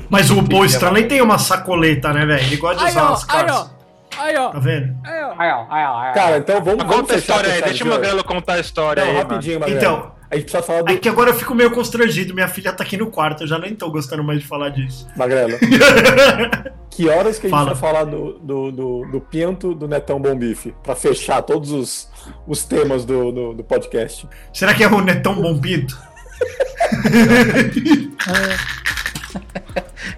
[0.10, 2.44] Mas o Paul Stanley tem uma sacoleta, né, velho?
[2.46, 3.56] Ele gosta de Aí, usar ó, as aí, caras.
[3.56, 3.82] ó.
[4.18, 4.50] Aí, ó.
[4.50, 4.98] Tá vendo?
[5.06, 5.34] Aí, ó.
[5.38, 6.14] Ai, ó, ai, ó.
[6.14, 7.94] Cara, então vamos, vamos Conta a história aí, deixa de o.
[7.94, 9.30] Magrelo contar a história Não, aí, mano.
[9.30, 9.80] rapidinho, Magrelo.
[9.80, 10.21] Então.
[10.32, 10.94] A gente precisa falar do...
[10.94, 12.34] É que agora eu fico meio constrangido.
[12.34, 15.06] Minha filha tá aqui no quarto, eu já nem tô gostando mais de falar disso.
[15.18, 15.60] Magrelo.
[16.90, 17.74] que horas que a gente Fala.
[17.74, 20.74] vai falar do, do, do, do Pinto do Netão Bom Bife?
[20.82, 22.10] Pra fechar todos os,
[22.48, 24.26] os temas do, do, do podcast.
[24.54, 26.00] Será que é o Netão Bom Pinto?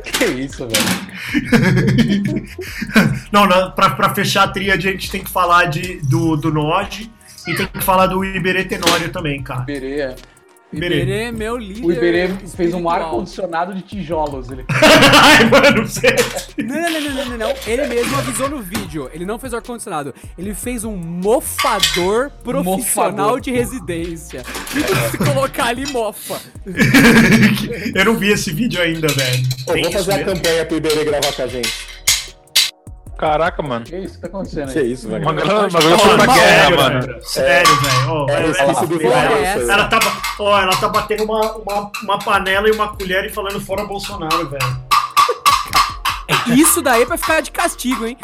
[0.04, 0.84] Que isso, velho.
[3.32, 6.52] Não, não pra, pra fechar a tríade, a gente tem que falar de, do, do
[6.52, 7.12] Nod
[7.48, 9.64] e tem que falar do Iberê Tenório também, cara.
[9.64, 10.16] Iberê, é.
[10.74, 11.02] Iberê.
[11.04, 12.90] Iberê é meu líder O Iberê fez um espiritual.
[12.90, 14.50] ar-condicionado de tijolos.
[14.50, 14.66] Ele...
[15.22, 15.84] Ai, mano.
[16.58, 17.54] Não, não, não, não, não, não, não.
[17.68, 19.10] Ele mesmo avisou no vídeo.
[19.14, 20.16] Ele não fez ar-condicionado.
[20.36, 23.42] Ele fez um mofador profissional Mofador.
[23.42, 24.42] de residência.
[24.76, 26.42] E se colocar ali, mofa.
[27.94, 29.44] Eu não vi esse vídeo ainda, velho.
[29.68, 31.93] Tem vou fazer a campanha pro Iberê gravar com a gente.
[33.24, 33.86] Caraca, mano.
[33.86, 34.92] Que isso que tá acontecendo Que aí?
[34.92, 35.26] isso, O velho.
[35.26, 37.02] Ó, foi pra guerra, sério, mano.
[37.02, 37.20] velho.
[37.24, 38.30] Sério, velho.
[38.30, 40.00] É, ela- é isso tá,
[40.40, 44.50] ó, ela tá batendo uma, uma, uma panela e uma colher e falando fora Bolsonaro,
[44.50, 44.84] velho.
[46.48, 48.18] Isso daí é pra ficar de castigo, hein?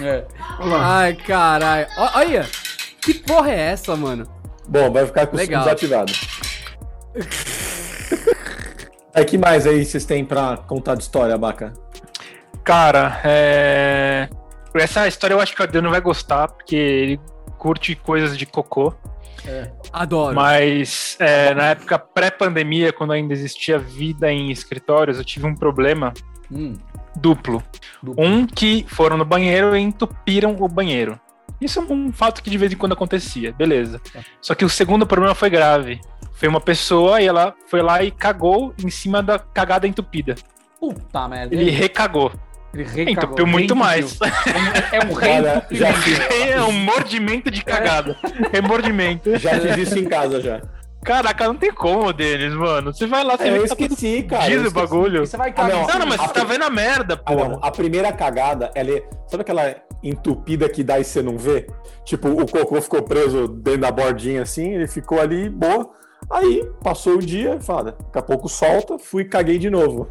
[0.00, 0.24] É.
[0.80, 1.86] Ai, caralho.
[2.14, 2.48] Olha.
[3.02, 4.26] Que porra é essa, mano?
[4.66, 5.62] Bom, vai ficar com Legal.
[5.64, 6.12] desativado.
[9.14, 11.72] Aí, que mais aí vocês têm pra contar de história, Abaca?
[12.68, 14.28] Cara, é...
[14.74, 17.20] Essa história eu acho que o Adriano vai gostar, porque ele
[17.56, 18.94] curte coisas de cocô.
[19.90, 20.34] Adoro.
[20.34, 26.12] Mas é, na época pré-pandemia, quando ainda existia vida em escritórios, eu tive um problema
[26.52, 26.76] Hum.
[27.16, 27.62] duplo.
[28.02, 28.22] Duplo.
[28.22, 31.18] Um que foram no banheiro e entupiram o banheiro.
[31.58, 33.98] Isso é um fato que de vez em quando acontecia, beleza.
[34.42, 36.02] Só que o segundo problema foi grave.
[36.34, 40.34] Foi uma pessoa e ela foi lá e cagou em cima da cagada entupida.
[40.78, 41.54] Puta merda.
[41.54, 42.30] Ele recagou.
[42.74, 44.18] Ele recagou, Entupiu muito mais.
[44.92, 46.32] É um Olha, já, reentupimento.
[46.52, 48.16] É um mordimento de cagada.
[48.52, 49.36] Remordimento.
[49.38, 50.60] já fiz isso em casa já.
[51.04, 52.92] Caraca, não tem como deles, mano.
[52.92, 54.50] Você vai lá, você É, eu vê tá tudo esqueci, cara.
[54.50, 55.24] eu diz o bagulho.
[55.26, 55.76] Você vai Ah, cagar não.
[55.78, 57.44] em Não, cima não, mas do- você tá vendo a merda, Ah, pô.
[57.48, 57.58] não.
[57.62, 59.02] A primeira cagada, ela é.
[59.28, 61.66] Sabe aquela entupida que dá e você não vê?
[62.04, 65.88] Tipo, o cocô ficou preso dentro da bordinha assim, ele ficou ali, boa.
[66.30, 70.10] Aí, passou o dia, fala, daqui a pouco solta, fui e caguei de novo.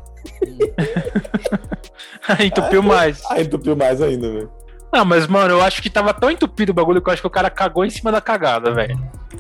[2.40, 3.22] Entupiu mais.
[3.32, 4.52] Aí entupiu mais ainda, velho.
[4.94, 7.28] Não, mas, mano, eu acho que tava tão entupido o bagulho que eu acho que
[7.28, 8.98] o cara cagou em cima da cagada, velho.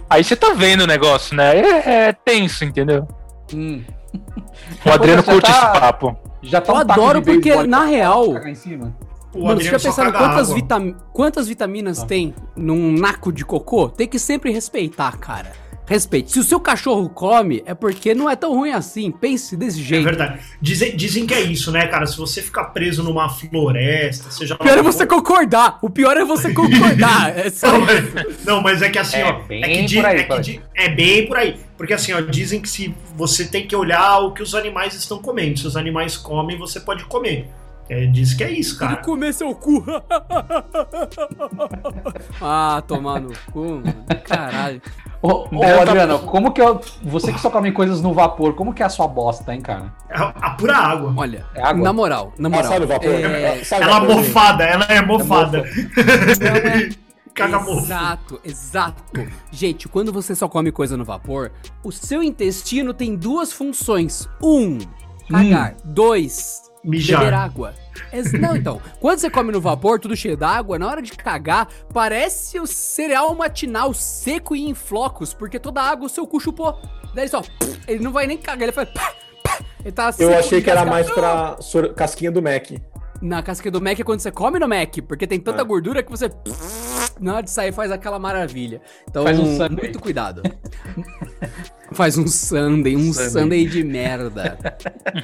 [0.09, 1.57] Aí você tá vendo o negócio, né?
[1.57, 3.07] É, é tenso, entendeu?
[3.53, 3.83] Hum.
[4.85, 6.17] O Adriano já curte tá- esse papo.
[6.41, 8.33] Já tá Eu um adoro porque, na pra real-
[9.35, 13.87] Mano, você já pensaram quantas, vitam- quantas vitaminas tem num naco de cocô?
[13.87, 15.51] Tem que sempre respeitar, cara.
[15.88, 16.32] Respeite.
[16.32, 19.10] Se o seu cachorro come, é porque não é tão ruim assim.
[19.10, 20.04] Pense desse É jeito.
[20.04, 20.39] verdade.
[20.62, 22.06] Dizem, dizem que é isso, né, cara?
[22.06, 25.80] Se você ficar preso numa floresta, seja O pior é você concordar.
[25.82, 27.38] O pior é você concordar.
[27.38, 29.39] É só Não, mas, não, mas é que assim, É ó.
[29.47, 30.41] bem é, que di- por aí, é, que pai.
[30.41, 31.56] di- é bem por aí.
[31.78, 35.19] Porque assim, ó, dizem que se você tem que olhar o que os animais estão
[35.19, 35.58] comendo.
[35.60, 37.47] Se os animais comem, você pode comer.
[37.89, 39.02] É, diz que é isso, Ele cara.
[39.04, 39.84] comer seu cu.
[42.41, 44.06] ah, tomar no cu, mano.
[44.23, 44.82] Caralho.
[45.21, 46.80] Ô, ô, tá- Adriano, como que eu.
[47.04, 49.93] Você que só come coisas no vapor, como que é a sua bosta, hein, cara?
[50.10, 51.13] É a, a pura água.
[51.17, 51.84] Olha, É água?
[51.84, 52.67] na moral, na Ah, moral.
[52.69, 53.10] sai do vapor.
[53.10, 54.17] é, Ela vapor, gente.
[54.28, 55.58] mofada, ela é mofada.
[55.60, 56.97] Mofo.
[57.84, 59.04] Exato, exato.
[59.52, 61.52] Gente, quando você só come coisa no vapor,
[61.84, 64.28] o seu intestino tem duas funções.
[64.41, 64.80] Um,
[65.30, 65.76] cagar.
[65.86, 67.19] Dois, Mijar.
[67.19, 67.73] beber água.
[68.39, 72.59] Não, então, quando você come no vapor, tudo cheio d'água, na hora de cagar, parece
[72.59, 76.79] o cereal matinal seco e em flocos, porque toda a água o seu cu chupou.
[77.13, 77.41] Daí só,
[77.87, 78.87] ele não vai nem cagar, ele faz.
[79.83, 81.57] Ele tá Eu achei que era mais pra
[81.95, 82.71] casquinha do Mac.
[83.21, 85.65] Na casca do Mac é quando você come no Mac, porque tem tanta Ah.
[85.65, 86.30] gordura que você.
[87.19, 88.80] Na hora de sair faz aquela maravilha.
[89.10, 89.69] Então, Faz um sundae.
[89.84, 90.43] muito cuidado.
[91.93, 93.30] faz um sundae, um Sundae.
[93.30, 94.58] sundae de merda.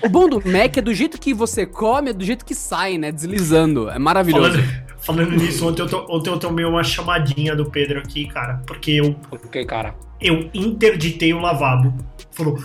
[0.03, 2.97] o bom do Mac é do jeito que você come, é do jeito que sai,
[2.97, 3.11] né?
[3.11, 3.89] Deslizando.
[3.89, 4.57] É maravilhoso.
[4.59, 8.61] Falando, Falando nisso, ontem eu, to- ontem eu tomei uma chamadinha do Pedro aqui, cara,
[8.65, 9.93] porque eu, Ok, cara.
[10.21, 11.93] eu interditei o lavabo.
[12.31, 12.57] Falou.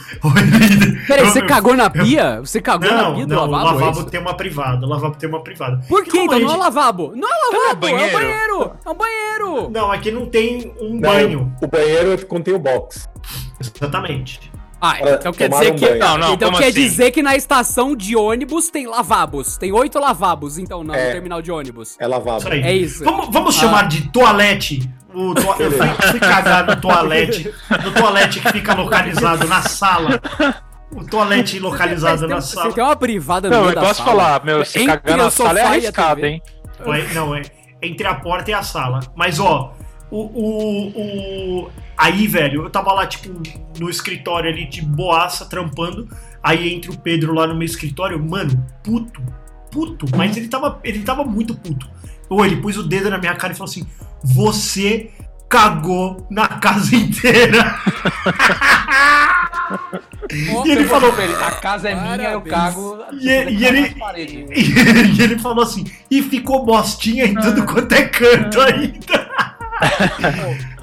[1.07, 2.41] Peraí, Eu- você eu- cagou na pia?
[2.41, 3.77] Você cagou na Não, pia do não, lavabo?
[3.77, 5.83] o lavabo é tem uma privada, o lavabo tem uma privada.
[5.89, 6.11] Por E quê?
[6.13, 7.13] como Então a não é lavabo.
[7.15, 8.19] Não é lavabo, é um banheiro.
[8.19, 8.73] banheiro.
[8.87, 9.71] É um banheiro.
[9.71, 11.53] Não, aqui não tem um Não, banho.
[11.61, 13.09] O banheiro contém o box.
[13.61, 14.51] Exatamente.
[14.81, 15.87] Ah, então quer dizer um que.
[15.89, 15.99] banho.
[15.99, 16.73] Não, não, então quer assim?
[16.81, 19.57] dizer que na estação de ônibus tem lavabos.
[19.57, 21.11] Tem oito lavabos, então, no É.
[21.13, 21.97] terminal de ônibus.
[21.99, 22.49] É lavabo.
[22.49, 23.05] É isso.
[23.05, 23.61] Vamos, vamos Ah.
[23.61, 24.89] chamar de toalete.
[25.13, 27.53] O to- Eu fui, fui cagar no toalete.
[27.85, 30.21] No toalete que fica localizado na sala.
[30.93, 32.73] O toalete localizado Você tem- na Você sala.
[32.73, 34.11] tem uma privada no Não, meio eu posso sala.
[34.11, 36.41] falar, meu, se Entre cagar na sala é arriscado, hein?
[37.15, 37.43] Não, é
[37.83, 39.01] entre a porta e a sala.
[39.17, 39.73] Mas, ó,
[40.11, 43.29] o, o, o- Aí, velho, eu tava lá, tipo,
[43.79, 46.09] no escritório ali, de boaça, trampando.
[46.43, 49.21] Aí entra o Pedro lá no meu escritório, mano, puto,
[49.73, 50.07] puto.
[50.17, 51.89] Mas ele tava, ele tava muito puto.
[52.29, 53.85] Ou ele pôs o dedo na minha cara e falou assim:
[54.23, 55.11] Você
[55.49, 57.75] cagou na casa inteira.
[60.31, 62.55] E ele falou- pra ele, a casa é minha, eu Parabéns.
[62.75, 62.99] cago.
[63.21, 64.49] E ele- e ele- paredes.
[65.19, 69.48] E ele falou assim: E ficou bostinha em tudo quanto é canto ainda.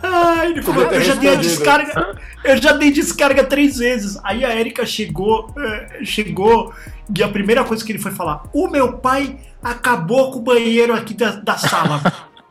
[0.01, 4.19] Ai, ele falou, eu já dei a descarga, eu já dei descarga três vezes.
[4.23, 6.73] Aí a Erika chegou, eh, chegou,
[7.15, 10.93] e a primeira coisa que ele foi falar: o meu pai acabou com o banheiro
[10.93, 12.01] aqui da, da sala.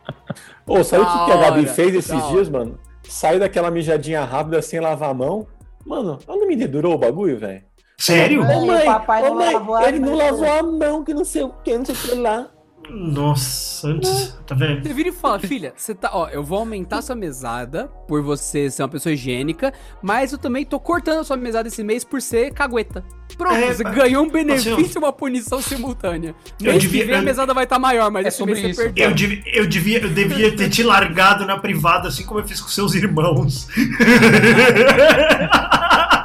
[0.67, 2.79] Ô, sabe o que, que a Gabi fez esses dias, mano?
[3.03, 5.47] Saiu daquela mijadinha rápida sem lavar a mão.
[5.85, 7.63] Mano, ela não me dedurou o bagulho, velho?
[7.99, 8.43] Sério?
[8.43, 11.13] Ô, mãe, o papai ô, não mãe, lavou a ele não lavou a mão, que
[11.15, 12.49] não sei o que, não sei o que lá.
[12.91, 14.83] Nossa, antes, tá vendo?
[14.87, 18.71] Você vira e fala, filha, você tá, ó, eu vou aumentar sua mesada por você
[18.71, 22.21] ser uma pessoa higiênica, mas eu também tô cortando a sua mesada esse mês por
[22.23, 23.05] ser cagueta.
[23.37, 26.35] Pronto, É, você mas- ganhou um benefício Assim, e uma punição simultânea.
[26.63, 28.71] Eu devia- que vem a mesada vai estar maior, mas É esse sobre mês você
[28.71, 28.83] isso.
[28.95, 29.09] perdeu.
[29.09, 32.61] Eu, devia, eu, devia, eu devia ter te largado na privada, assim como eu fiz
[32.61, 33.67] com seus irmãos.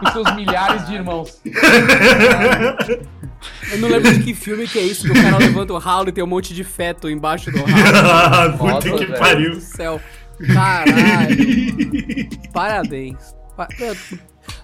[0.04, 1.42] Com seus milhares de irmãos.
[3.72, 6.10] Eu não lembro de que filme que é isso, que o cara levanta o ralo
[6.10, 8.58] e tem um monte de feto embaixo do ralo.
[8.60, 9.10] Puta que velho.
[9.10, 9.52] Meu pariu.
[9.52, 10.02] Deus do céu.
[10.54, 12.30] Caralho.
[12.54, 13.18] Parabéns.
[13.56, 13.68] Pa-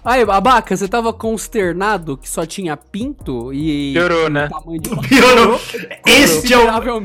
[0.04, 3.92] Aí, Abaca, você tava consternado que só tinha pinto e.
[3.92, 4.48] Piorou, né?
[4.48, 5.60] Tamanho de Piorou.
[6.06, 7.02] Este é, o,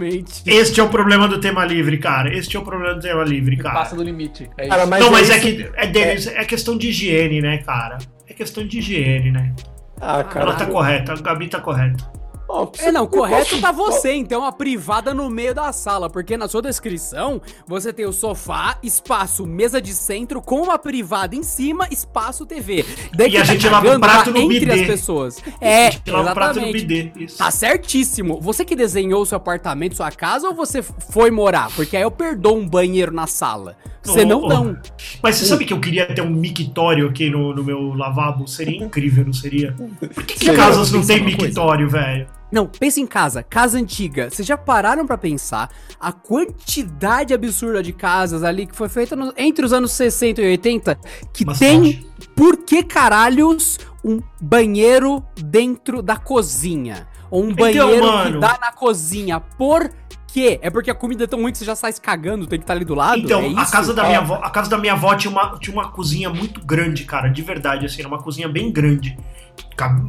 [0.48, 2.36] este é o problema do tema livre, cara.
[2.36, 3.76] Este é o problema do tema livre, cara.
[3.76, 4.50] Passa do limite.
[4.58, 7.58] É Cara, mas não, mas é isso- que é, Denis, é questão de higiene, né,
[7.60, 7.98] cara?
[8.28, 9.54] É questão de higiene, né?
[10.02, 10.46] Ah, cara.
[10.48, 12.11] Ela tá correta, a Gabi tá correta.
[12.52, 16.36] Ó, É, não, correto posso- tá você, então a privada no meio da sala, porque
[16.38, 21.44] na sua descrição você tem o sofá, espaço, mesa de centro, com uma privada em
[21.44, 22.86] cima, espaço TV.
[23.16, 24.82] Daí E a tá gente lava o cagando prato tá no entre bidê.
[24.82, 25.38] as pessoas.
[25.60, 26.86] É, Tirar o prato no exatamente.
[26.86, 27.12] bidê.
[27.24, 27.38] Isso.
[27.38, 28.40] Tá certíssimo.
[28.42, 31.70] Você que desenhou o seu apartamento, sua casa, ou você foi morar?
[31.76, 33.76] Porque aí eu perdoo um banheiro na sala.
[34.04, 34.78] Você Ô, não ô, não.
[35.22, 38.48] Mas você sabe que eu queria ter um mictório aqui no, no meu lavabo?
[38.48, 39.74] Seria incrível, não seria?
[40.14, 42.28] Por que, que casas não tem mictório, velho?
[42.52, 44.30] Não, pensa em casa, casa antiga.
[44.30, 49.34] Vocês já pararam pra pensar a quantidade absurda de casas ali que foi feita no-
[49.38, 51.00] entre os anos 60 e 80
[51.34, 51.98] que Bastante.
[51.98, 57.08] tem, por que caralhos, um banheiro dentro da cozinha?
[57.30, 58.34] Ou um Então, banheiro mano.
[58.34, 59.40] que dá na cozinha.
[59.40, 59.90] Por
[60.28, 60.60] quê?
[60.62, 62.74] É porque a comida é tão ruim que você já sai cagando, tem que estar
[62.74, 63.20] ali do lado?
[63.20, 63.72] Então, é a isso?
[63.72, 66.60] casa, da minha avó, a casa da minha avó tinha uma, tinha uma cozinha muito
[66.66, 69.18] grande, cara, de verdade, assim, era uma cozinha bem grande.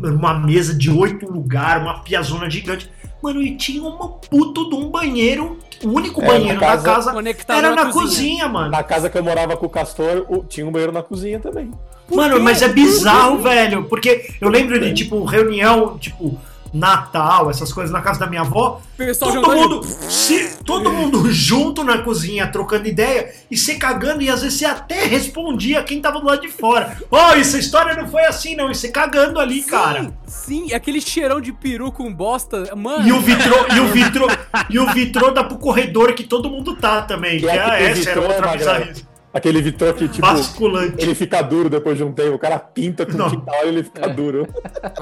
[0.05, 2.91] Uma mesa de oito lugares, uma piazona gigante.
[3.23, 6.85] Mano, e tinha uma puta de um banheiro, o único É, banheiro na da casa-
[6.85, 8.03] casa Conectado era na na cozinha.
[8.09, 8.71] cozinha, mano.
[8.71, 11.71] Na casa que eu morava com o Castor, tinha um banheiro na cozinha também.
[12.13, 13.85] Mano, mas é bizarro, velho.
[13.85, 16.37] Porque eu lembro de, tipo, reunião, tipo,
[16.73, 18.81] Natal, essas coisas na casa da minha avó.
[18.97, 24.31] Pessoal Todo mundo, se- todo mundo junto na cozinha, trocando ideia e se cagando, e
[24.31, 26.97] às vezes você até respondia quem tava do lado de fora.
[27.11, 28.71] Ó, essa história não foi assim, não.
[28.71, 30.13] E você cagando ali, cara.
[30.27, 32.75] Sim, sim, aquele cheirão de peru com bosta.
[32.75, 34.27] Mano, E o vitrô, e o vitrô,
[34.71, 37.39] e o vitrô dá pro corredor que todo mundo tá também.
[37.39, 39.12] Que E é, essa era outra bizarrice.
[39.35, 40.97] Aquele Vitor que, tipo, Basculante.
[40.99, 42.35] ele fica duro depois de um tempo.
[42.35, 43.31] O cara pinta com Não.
[43.31, 44.47] tinta e ele fica duro.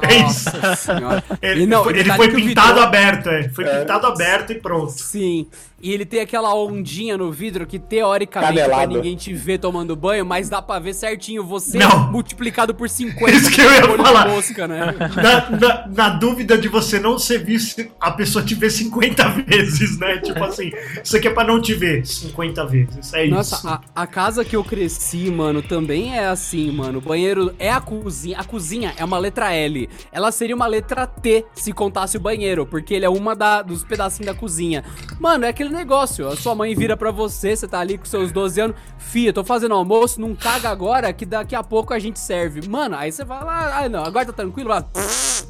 [0.02, 0.50] É isso.
[0.56, 1.24] Nossa senhora.
[1.42, 3.48] Ele, não, foi, e ele detalhe foi pintado Vitrô- aberto, é.
[3.48, 4.92] Foi pintado aberto e pronto.
[4.92, 5.48] Sim.
[5.82, 10.26] E ele tem aquela ondinha no vidro que teoricamente pra ninguém te ver tomando banho,
[10.26, 12.10] mas dá pra ver certinho você Não.
[12.10, 13.30] multiplicado por 50.
[13.36, 14.28] Isso que eu ia falar.
[14.28, 14.94] mosca, né?
[15.16, 19.98] Na, na- na dúvida de você não ser visto, a pessoa te vê 50 vezes,
[19.98, 20.18] né?
[20.18, 20.70] Tipo assim,
[21.02, 23.12] isso aqui é pra não te ver 50 vezes.
[23.14, 23.34] É isso.
[23.34, 26.98] Nossa, a, a casa que eu cresci, mano, também é assim, mano.
[26.98, 28.38] O banheiro é a cozinha.
[28.38, 29.88] A cozinha é uma letra L.
[30.12, 33.82] Ela seria uma letra T se contasse o banheiro, porque ele é uma da, dos
[33.84, 34.84] pedacinhos da cozinha.
[35.18, 36.28] Mano, é aquele negócio.
[36.28, 38.76] A sua mãe vira pra você, você tá ali com seus 12 anos.
[38.98, 42.68] Fia, tô fazendo almoço, não caga agora que daqui a pouco a gente serve.
[42.68, 44.87] Mano, aí você vai lá, ah, não, agora tá tranquilo, lá.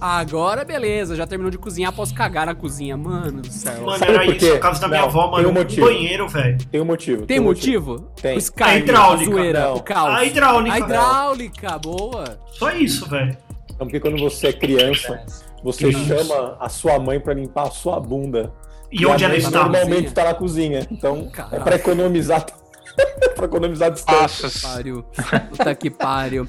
[0.00, 2.96] Agora beleza, já terminou de cozinhar, posso cagar na cozinha.
[2.96, 3.82] Mano do céu.
[3.84, 4.52] Mano, Sabe era por isso, quê?
[4.52, 5.86] a casa da minha Não, avó, tem mano, um um motivo.
[5.86, 6.58] banheiro, velho.
[6.70, 7.26] Tem um motivo.
[7.26, 8.00] Tem um motivo?
[8.20, 8.38] Tem.
[8.38, 9.74] O A hidráulica, a zoeira, não.
[9.76, 10.14] o caos.
[10.14, 10.74] A hidráulica.
[10.74, 12.38] A hidráulica, boa.
[12.52, 13.36] Só isso, velho.
[13.66, 15.22] Então, porque quando você é criança,
[15.62, 18.52] você chama a sua mãe pra limpar a sua bunda.
[18.92, 19.50] E onde a ela está?
[19.50, 20.10] Normalmente Cozinha.
[20.12, 20.86] tá na cozinha.
[20.90, 21.62] Então, é Caralho.
[21.62, 22.44] pra economizar.
[23.36, 24.44] pra economizar distância.
[24.44, 24.68] Nossa.
[24.68, 25.04] Pariu.
[25.50, 26.46] Puta que pariu.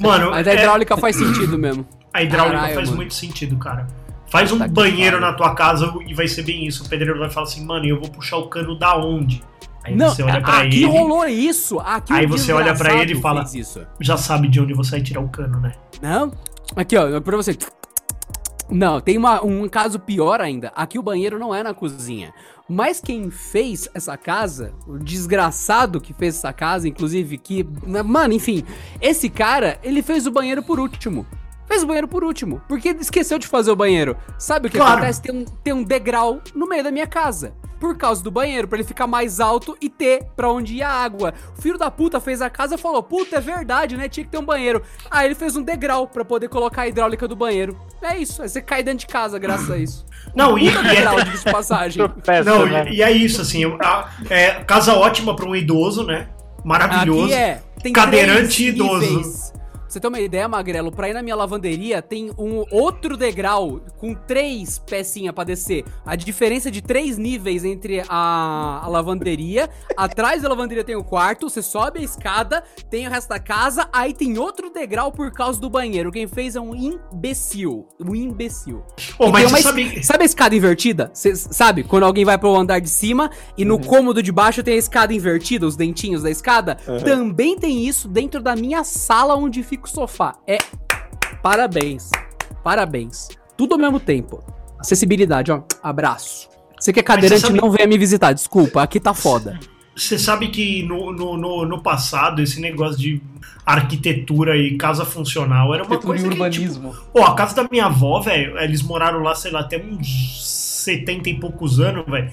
[0.00, 1.86] Mano, Mas a é- hidráulica faz sentido mesmo.
[2.12, 2.96] a hidráulica Caralho, faz mano.
[2.96, 3.86] muito sentido, cara.
[4.26, 6.84] Faz um Tá banheiro na tua casa e vai ser bem isso.
[6.84, 9.44] O pedreiro vai falar assim, mano, eu vou puxar o cano da onde?
[9.84, 11.78] Aí Não, você olha pra aqui ele, rolou isso.
[11.80, 13.44] Aqui Aí você olha pra ele e fala-
[14.00, 15.72] já sabe de onde você vai tirar o cano, né?
[16.00, 16.32] Não?
[16.74, 17.56] Aqui, ó, pra você.
[18.72, 20.72] Não, tem uma- um caso pior ainda.
[20.74, 22.32] Aqui o banheiro não é na cozinha.
[22.68, 27.66] Mas quem fez essa casa, o desgraçado que fez essa casa, inclusive, que.
[28.04, 28.64] Mano, enfim,
[29.00, 31.26] esse cara, ele fez o banheiro por último.
[31.66, 32.60] Fez o banheiro por último.
[32.68, 34.16] Porque esqueceu de fazer o banheiro.
[34.38, 34.92] Sabe o que Claro.
[34.98, 35.22] acontece?
[35.22, 37.54] Tem um, tem um degrau no meio da minha casa.
[37.82, 40.88] Por causa do banheiro, pra ele ficar mais alto e ter pra onde ir a
[40.88, 41.34] água.
[41.58, 44.08] O filho da puta fez a casa e falou: Puta, é verdade, né?
[44.08, 44.80] Tinha que ter um banheiro.
[45.10, 47.76] Aí ele fez um degrau pra poder colocar a hidráulica do banheiro.
[48.00, 48.40] É isso.
[48.40, 50.06] Aí você cai dentro de casa graças a isso.
[50.32, 52.08] Não, e, e é- de passagem.
[52.24, 52.86] Peça, não, né?
[52.88, 53.64] e, e é isso, assim.
[53.80, 56.28] a- é, casa ótima pra um idoso, né?
[56.64, 57.24] Maravilhoso.
[57.24, 57.60] Aqui é.
[57.82, 59.00] Tem Cadeirante três idoso.
[59.00, 59.51] níveis.
[59.92, 64.14] Você ter uma ideia, Magrelo, pra ir na minha lavanderia tem um outro degrau com
[64.14, 65.84] três pecinhas pra descer.
[66.06, 69.68] A diferença de três níveis entre a, a lavanderia.
[69.94, 73.86] Atrás da lavanderia tem o quarto, você sobe a escada, tem o resto da casa,
[73.92, 76.10] aí tem outro degrau por causa do banheiro.
[76.10, 77.86] Quem fez é um imbecil.
[78.00, 78.82] Um imbecil.
[79.20, 80.02] E mas tem uma sabe...
[80.02, 81.10] Sabe a escada invertida?
[81.12, 81.82] Cê sabe?
[81.84, 85.12] Quando alguém vai pro andar de cima e no cômodo de baixo tem a escada
[85.12, 86.76] invertida, os dentinhos da escada?
[87.04, 90.34] Também tem isso dentro da minha sala onde fica o sofá.
[90.46, 90.58] É.
[91.42, 92.10] Parabéns.
[92.62, 93.28] Parabéns.
[93.56, 94.42] Tudo ao mesmo tempo.
[94.78, 95.62] Acessibilidade, ó.
[95.82, 96.48] Abraço.
[96.78, 98.82] Você que é cadeirante, sabe- não venha me visitar, desculpa.
[98.82, 99.58] Aqui tá foda.
[99.94, 103.22] Você sabe que no, no, no, no passado, esse negócio de
[103.66, 106.96] arquitetura e casa funcional era uma Arquitetura e coisa que, tipo, urbanismo.
[107.12, 111.28] Pô, a casa da minha avó, velho, eles moraram lá, sei lá, até uns 70
[111.30, 112.30] e poucos anos, velho.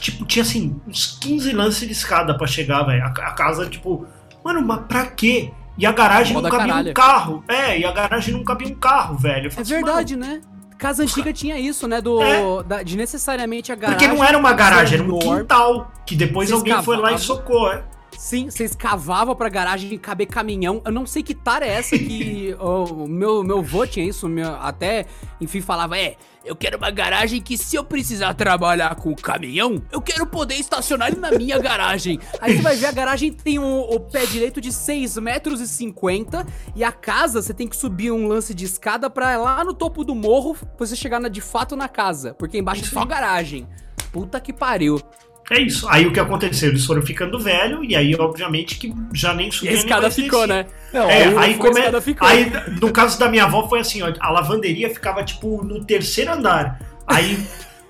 [0.00, 3.02] Tipo, tinha assim, uns 15 lances de escada pra chegar, velho.
[3.04, 4.06] A, a casa, tipo,
[4.44, 5.50] mano, mas pra quê?
[5.78, 6.90] E a garagem Foda não cabia caralho.
[6.90, 7.44] um carro.
[7.48, 9.50] É, e a garagem não cabia um carro, velho.
[9.56, 10.40] É assim, verdade, né?
[10.78, 12.00] Casa antiga tinha isso, né?
[12.00, 12.62] Do, É.
[12.64, 14.08] da- de necessariamente a mano, garagem.
[14.08, 15.92] Porque não era uma garagem, era um quintal.
[16.04, 17.82] Que depois Vocês alguém foi lá e socou, é.
[18.18, 20.80] Sim, vocês cavavam pra garagem caber caminhão.
[20.84, 24.54] Eu não sei que tara é essa que o meu, meu vô tinha isso, meu,
[24.56, 25.06] até,
[25.40, 30.00] enfim, falava, é, eu quero uma garagem que se eu precisar trabalhar com caminhão, eu
[30.00, 32.20] quero poder estacionar ele na minha garagem.
[32.40, 35.66] Aí você vai ver, a garagem tem um- o pé direito de 6 metros e
[35.66, 36.46] 50
[36.76, 40.04] e a casa, você tem que subir um lance de escada pra lá no topo
[40.04, 43.66] do morro pra você chegar na, de fato na casa, porque embaixo é só garagem.
[44.12, 45.00] Puta que pariu.
[45.50, 45.86] É isso.
[45.88, 46.70] Aí o que aconteceu?
[46.70, 50.10] Eles foram ficando velho e aí, obviamente, que já nem E subia a nem escada
[50.10, 50.62] ficou, descia.
[50.64, 50.66] né?
[50.92, 51.80] Não, É, aí- aí, a come...
[52.20, 56.32] aí no caso da minha avó foi assim, ó, a lavanderia ficava tipo no terceiro
[56.32, 56.80] andar.
[57.06, 57.38] Aí,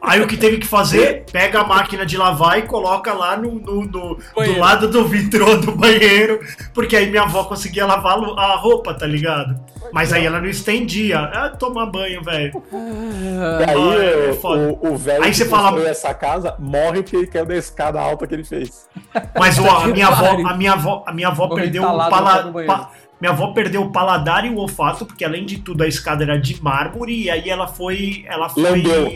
[0.02, 1.24] aí o que teve que fazer?
[1.32, 4.18] Pega a máquina de lavar e coloca lá no, no- no-
[4.54, 6.40] do lado do vitrô do banheiro,
[6.74, 9.58] porque aí minha avó conseguia lavar a roupa, tá ligado?
[9.92, 11.18] Mas aí ela não estendia.
[11.20, 12.62] Ah, tomar banho, velho.
[12.72, 17.02] E aí Ah, é o- o, velho Aí que você fala- construiu essa casa morre
[17.02, 18.88] porque ele caiu da escada alta que ele fez.
[19.38, 22.42] Mas ó, a minha avó, a minha avó, a minha avó perdeu o entalado pala-
[22.44, 22.74] no banheiro.
[22.74, 26.24] pa- minha avó perdeu o paladar e o olfato, porque além de tudo a escada
[26.24, 29.06] era de mármore e aí ela foi, ela foi Lambeu.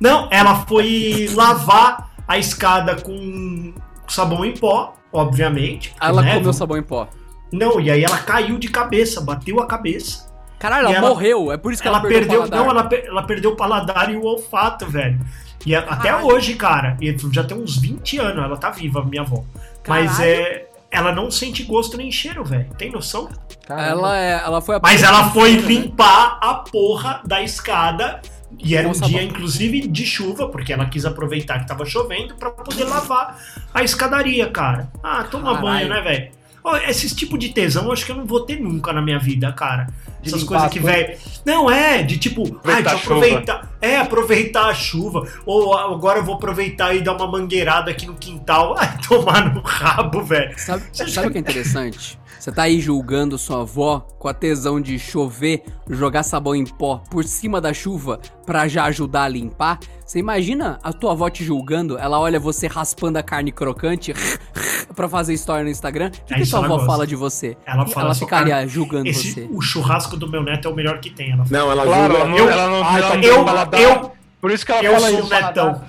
[0.00, 3.72] Não, ela foi lavar a escada com
[4.08, 5.94] sabão em pó, obviamente.
[6.00, 7.08] Ela né, comeu sabão em pó.
[7.52, 10.32] Não, e aí ela caiu de cabeça, bateu a cabeça.
[10.58, 11.52] Caralho, ela, ela- morreu.
[11.52, 12.58] É por isso que ela, Ela perdeu, o paladar.
[12.60, 15.20] não, ela, ela perdeu o paladar e o olfato, velho.
[15.66, 19.22] E a- até hoje, cara, e já tem uns 20 anos, ela tá viva, minha
[19.22, 19.44] avó.
[19.86, 20.30] Mas Caralho.
[20.30, 20.66] é.
[20.90, 22.68] Ela não sente gosto nem cheiro, velho.
[22.78, 23.28] Tem noção?
[23.66, 23.88] Caramba.
[23.88, 25.60] Ela, é, ela foi a Mas ela foi né?
[25.62, 28.22] limpar a porra da escada.
[28.58, 32.50] E era um dia, inclusive, de chuva, porque ela quis aproveitar que tava chovendo pra
[32.50, 33.38] poder lavar
[33.72, 34.90] a escadaria, cara.
[35.02, 35.62] Ah, toma Caralho.
[35.62, 36.44] banho, né, velho?
[36.88, 39.52] Esses tipos de tesão eu acho que eu não vou ter nunca na minha vida,
[39.52, 39.86] cara.
[40.22, 41.18] De Essas coisas as que, velho.
[41.44, 43.14] Não, é, de tipo, ai, Aproveitar deixa eu a chuva.
[43.26, 43.72] aproveitar.
[43.82, 45.28] É, aproveitar a chuva.
[45.44, 48.74] Ou agora eu vou aproveitar e dar uma mangueirada aqui no quintal.
[48.80, 50.58] Ai, tomar no rabo, velho.
[50.58, 52.18] Sabe, sabe o que é interessante?
[52.44, 57.02] Você tá aí julgando sua avó com a tesão de chover, jogar sabão em pó
[57.10, 59.78] por cima da chuva pra já ajudar a limpar.
[60.04, 64.12] Você imagina a tua avó te julgando, ela olha você raspando a carne crocante
[64.94, 66.08] pra fazer história no Instagram.
[66.08, 66.90] O que, É que sua ela avó gosta.
[66.92, 67.56] fala de você?
[67.64, 69.48] Ela fala ela ficaria cara, julgando Esse, você.
[69.50, 71.30] o churrasco do meu neto é o melhor que tem.
[71.32, 71.58] Ela fala.
[71.62, 73.80] Não, ela Claro, julga- ela não, Eu- ela não, Ai, ela tá não eu- paladar.
[73.80, 75.80] eu- Por isso que ela Eu fala sou netão.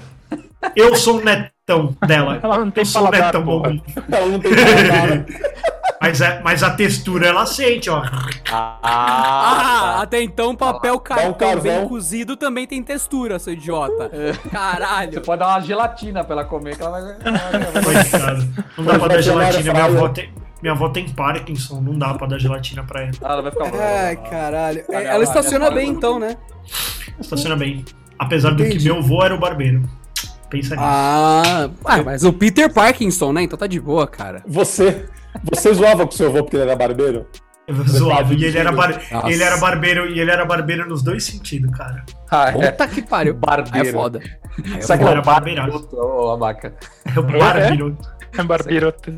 [0.73, 2.39] Eu sou o netão dela.
[2.41, 3.81] Ela não tem eu sou paladar, netão.
[4.09, 5.25] Ela não tem paladar.
[6.05, 8.03] Mas, é, mas a textura ela sente, ó.
[8.51, 11.61] Ah, até então papel cartão carvão.
[11.63, 14.09] bem cozido também tem textura, seu idiota.
[14.09, 15.21] Você Caralho.
[15.21, 17.83] pode dar uma gelatina pra ela comer, que ela vai.
[17.83, 18.47] Coitado.
[18.77, 19.73] Não dá pra dar gelatina.
[19.73, 20.29] Minha avó, tem,
[20.61, 21.81] minha avó tem Parkinson.
[21.81, 23.11] Não dá pra dar gelatina pra ela.
[23.23, 23.71] Ah, ela vai ficar.
[23.73, 24.85] Ai, caralho.
[24.87, 26.37] Ela lá, estaciona bem então, né?
[27.19, 27.83] Estaciona bem.
[28.19, 28.77] Apesar do Entendi.
[28.77, 29.81] que meu avô era o barbeiro.
[30.51, 30.87] Pensa nisso.
[30.87, 33.41] Ah, ah, mas o Peter Parkinson, né?
[33.41, 34.43] Então tá de boa, cara.
[34.45, 35.09] Você,
[35.43, 37.25] você zoava com seu avô porque ele era barbeiro?
[37.67, 38.33] Eu zoava.
[38.33, 39.01] E ele era, bar...
[39.11, 39.29] Nossa.
[39.31, 42.03] ele era barbeiro e ele era barbeiro nos dois sentidos, cara.
[42.29, 42.71] Ah, é.
[42.71, 43.33] Puta que pariu.
[43.33, 43.87] Barbeiro.
[43.87, 44.19] Aí é foda.
[44.81, 45.71] Sabe Era que é o barbeiraço.
[45.71, 46.75] barbeiro, ô abaca?
[47.15, 47.97] É o barbeiro.
[48.37, 49.13] É barbirota.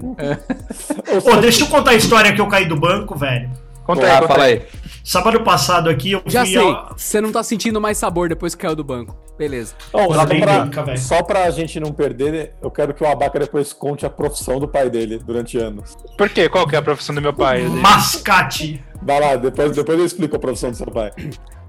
[1.25, 3.49] Ô, deixa eu contar a história que eu caí do banco, velho.
[3.83, 4.53] Conta aí, Ah, conta fala aí.
[4.53, 4.61] aí.
[5.03, 8.53] Sábado passado aqui eu Já fui sei, ao- você não tá sentindo mais sabor depois
[8.53, 9.15] que caiu do banco.
[9.37, 9.75] Beleza.
[9.91, 14.05] Só, pra, brinca, só pra gente não perder, eu quero que o Abaca depois conte
[14.05, 15.95] a profissão do pai dele durante anos.
[16.17, 16.49] Por quê?
[16.49, 17.61] Qual que é a profissão do meu pai?
[17.63, 18.83] Mascate.
[19.01, 21.11] Vai lá, depois, depois eu explico a profissão do seu pai.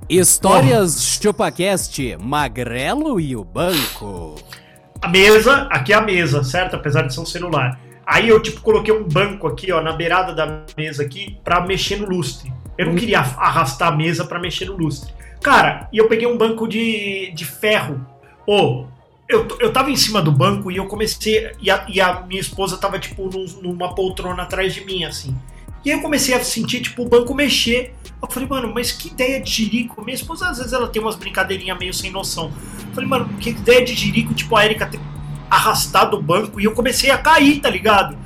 [0.09, 4.37] Histórias ChupaCast, Magrelo e o Banco.
[5.03, 6.75] A mesa, aqui é a mesa, certo?
[6.75, 7.79] Apesar de ser um celular.
[8.07, 11.97] Aí eu, tipo, coloquei um banco aqui, ó, na beirada da mesa aqui, pra mexer
[11.97, 12.51] no lustre.
[12.79, 15.13] Eu não queria arrastar a mesa pra mexer no lustre.
[15.43, 18.05] Cara, e eu peguei um banco de, de ferro.
[18.47, 18.87] Ô,
[19.29, 21.53] eu, t- eu tava em cima do banco e eu comecei.
[21.61, 25.37] E a, e a minha esposa tava, tipo, num- numa poltrona atrás de mim, assim.
[25.85, 27.95] E aí eu comecei a sentir, tipo, o banco mexer.
[28.21, 30.03] Eu falei, mano, mas que ideia de jirico.
[30.05, 32.51] Minha esposa, às vezes, ela tem umas brincadeirinhas meio sem noção.
[32.89, 35.01] Eu falei, mano, que ideia de jirico, tipo, a Erika ter
[35.49, 36.61] arrastado o banco.
[36.61, 38.19] E eu comecei a cair, tá ligado?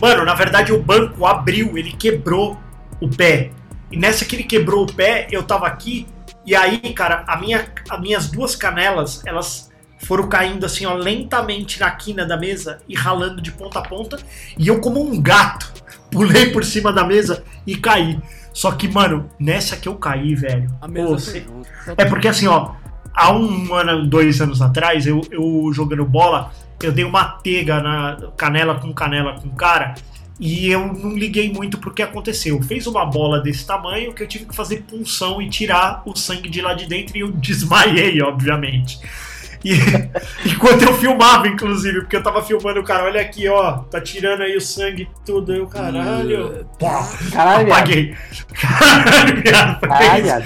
[0.00, 2.58] Mano, na verdade, o banco abriu, ele quebrou
[3.00, 3.50] o pé.
[3.92, 6.06] E nessa que ele quebrou o pé, eu tava aqui.
[6.46, 11.80] E aí, cara, a minha, as minhas duas canelas, elas foram caindo assim, ó, lentamente
[11.80, 14.18] na quina da mesa e ralando de ponta a ponta.
[14.58, 15.72] E eu, como um gato,
[16.10, 18.18] pulei por cima da mesa e caí.
[18.52, 20.70] Só que, mano, nessa que eu caí, velho.
[20.80, 21.68] A pô, mesa cê- foi junto.
[22.00, 22.72] é porque assim, ó,
[23.12, 28.18] há um ano, dois anos atrás, eu, eu jogando bola, eu dei uma tega na
[28.36, 29.94] canela com canela com o cara.
[30.38, 32.60] E eu não liguei muito pro que aconteceu.
[32.62, 36.48] Fez uma bola desse tamanho que eu tive que fazer punção e tirar o sangue
[36.48, 38.98] de lá de dentro e eu desmaiei, obviamente.
[39.64, 39.72] E,
[40.46, 44.42] enquanto eu filmava, inclusive, porque eu tava filmando o cara, olha aqui, ó, tá tirando
[44.42, 45.54] aí o sangue e tudo.
[45.54, 46.66] Eu, caralho.
[46.78, 48.14] Pá, Caralho, apaguei.
[48.52, 50.44] Caralho, viado, Caralho.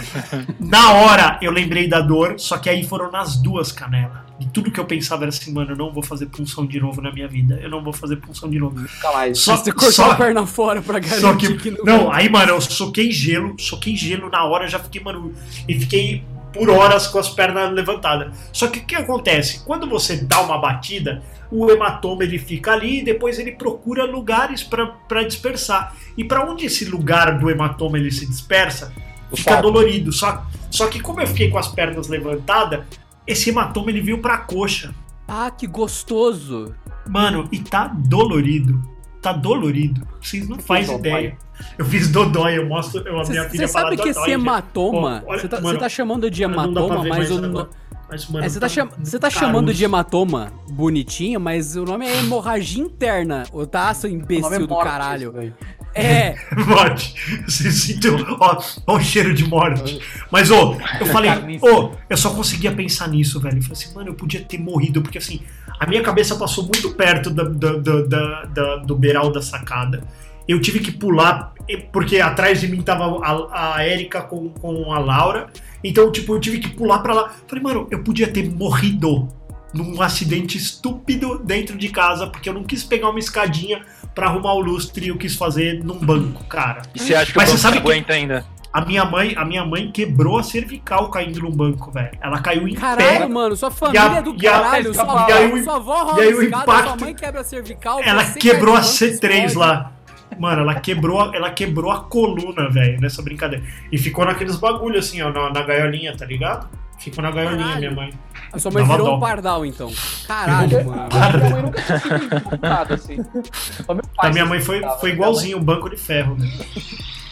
[0.61, 4.29] Na hora eu lembrei da dor, só que aí foram nas duas canelas.
[4.41, 7.01] E tudo que eu pensava era assim, mano, eu não vou fazer punção de novo
[7.03, 7.59] na minha vida.
[7.61, 8.87] Eu não vou fazer punção de novo.
[9.13, 9.39] Mais.
[9.41, 11.57] Só, Você cortou só, a perna fora pra garantir só que.
[11.57, 11.85] que não.
[11.85, 15.35] Não, aí, mano, eu soquei gelo, soquei gelo na hora, já fiquei, mano,
[15.67, 18.37] e fiquei por horas com as pernas levantadas.
[18.53, 19.65] Só que o que acontece?
[19.65, 24.63] Quando você dá uma batida, o hematoma ele fica ali e depois ele procura lugares
[24.63, 25.95] para dispersar.
[26.17, 28.93] E para onde esse lugar do hematoma ele se dispersa,
[29.35, 30.13] fica dolorido.
[30.13, 32.85] Só, só que como eu fiquei com as pernas levantadas,
[33.27, 34.95] esse hematoma ele veio pra coxa.
[35.27, 36.75] Ah, que gostoso.
[37.07, 38.98] Mano, e tá dolorido.
[39.21, 40.07] Tá dolorido.
[40.21, 41.37] Vocês não fazem ideia.
[41.77, 43.01] Eu fiz dodói, eu mostro.
[43.07, 45.25] Eu, a minha filha Você sabe que esse hematoma.
[45.27, 47.41] Você tá, mano, você tá chamando de não dá pra hematoma, mas o.
[47.41, 47.69] no-
[48.09, 51.85] Mas, mano, É, você tá, tá cham- você tá chamando de hematoma bonitinho, mas o
[51.85, 53.43] nome é hemorragia interna.
[53.53, 55.53] O tá, seu imbecil é do morte, caralho.
[55.95, 56.35] É,
[56.67, 57.15] Morte.
[57.47, 58.15] Você sentiu.
[58.39, 60.01] Ó, ó o cheiro de morte.
[60.31, 63.59] Mas, ô, eu falei, ô, eu só conseguia pensar nisso, velho.
[63.59, 65.41] Eu falei assim, mano, eu podia ter morrido, porque assim,
[65.79, 70.03] a minha cabeça passou muito perto da, da- da- do beiral da sacada.
[70.47, 71.53] Eu tive que pular,
[71.93, 75.49] porque atrás de mim tava a, a Erika com, com a Laura.
[75.85, 77.33] Então, tipo, eu tive que pular pra lá.
[77.47, 79.29] Falei, mano, eu podia ter morrido
[79.75, 83.83] num acidente estúpido dentro de casa, porque eu não quis pegar uma escadinha
[84.15, 86.81] pra arrumar o lustre e eu quis fazer num banco, cara.
[86.95, 88.47] E você acha que Mas o você banco sabe que- aguenta ainda?
[88.73, 92.11] A minha mãe, a minha mãe quebrou a cervical caindo num banco, velho.
[92.21, 93.27] Ela caiu em caralho, pé.
[93.27, 94.91] mano, sua família E a- é do e a- caralho.
[94.91, 97.41] e Sua, aí avó, o- sua avó e rola aí o impacto- sua mãe quebra
[97.41, 98.01] a cervical.
[98.05, 99.57] Ela quebrou cai a no banco, C3 explode.
[99.59, 99.93] lá.
[100.39, 103.65] Mano, ela quebrou, a- ela quebrou a coluna, velho, nessa brincadeira.
[103.91, 106.69] E ficou naqueles bagulho assim, ó, na, na gaiolinha, tá ligado?
[106.99, 107.81] Ficou na gaiolinha, Caralho.
[107.81, 108.13] minha mãe.
[108.53, 109.17] A sua mãe Dava virou dó.
[109.17, 109.91] um pardal, então.
[110.27, 111.09] Caralho, mano.
[111.11, 113.17] Minha mãe nunca tinha assim.
[114.19, 116.47] A minha mãe foi, foi igualzinho, um banco de ferro, né?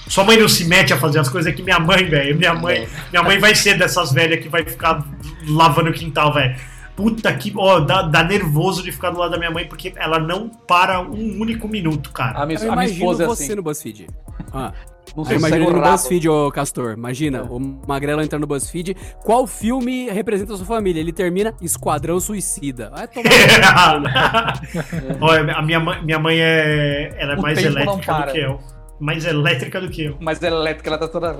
[0.09, 2.55] Sua mãe não se mete a fazer as coisas, é que minha mãe, velho, minha
[2.55, 5.05] mãe, minha mãe vai ser dessas velhas que vai ficar
[5.49, 6.57] lavando o quintal, velho.
[6.95, 10.19] Puta que, ó, dá, dá nervoso de ficar do lado da minha mãe, porque ela
[10.19, 12.39] não para um único minuto, cara.
[12.39, 13.55] A minha, Eu a minha imagino esposa é você assim.
[13.55, 14.07] no BuzzFeed.
[14.51, 14.73] Ah,
[15.15, 15.83] Não sei o no.
[15.83, 16.95] BuzzFeed, ô Castor.
[16.97, 18.97] Imagina, o Magrelo entrando no BuzzFeed.
[19.23, 20.99] Qual filme representa a sua família?
[21.01, 22.91] Ele termina Esquadrão Suicida.
[22.91, 24.61] Vai tomar.
[25.21, 28.76] Olha, a minha mãe, minha mãe é, ela é O mais elétrica do que eu.
[28.99, 30.19] Mais elétrica do que eu.
[30.21, 31.37] É elétrica, ela tá toda.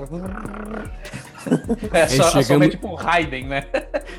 [1.93, 3.63] É só, chegamos- só é tipo um Raiden, né?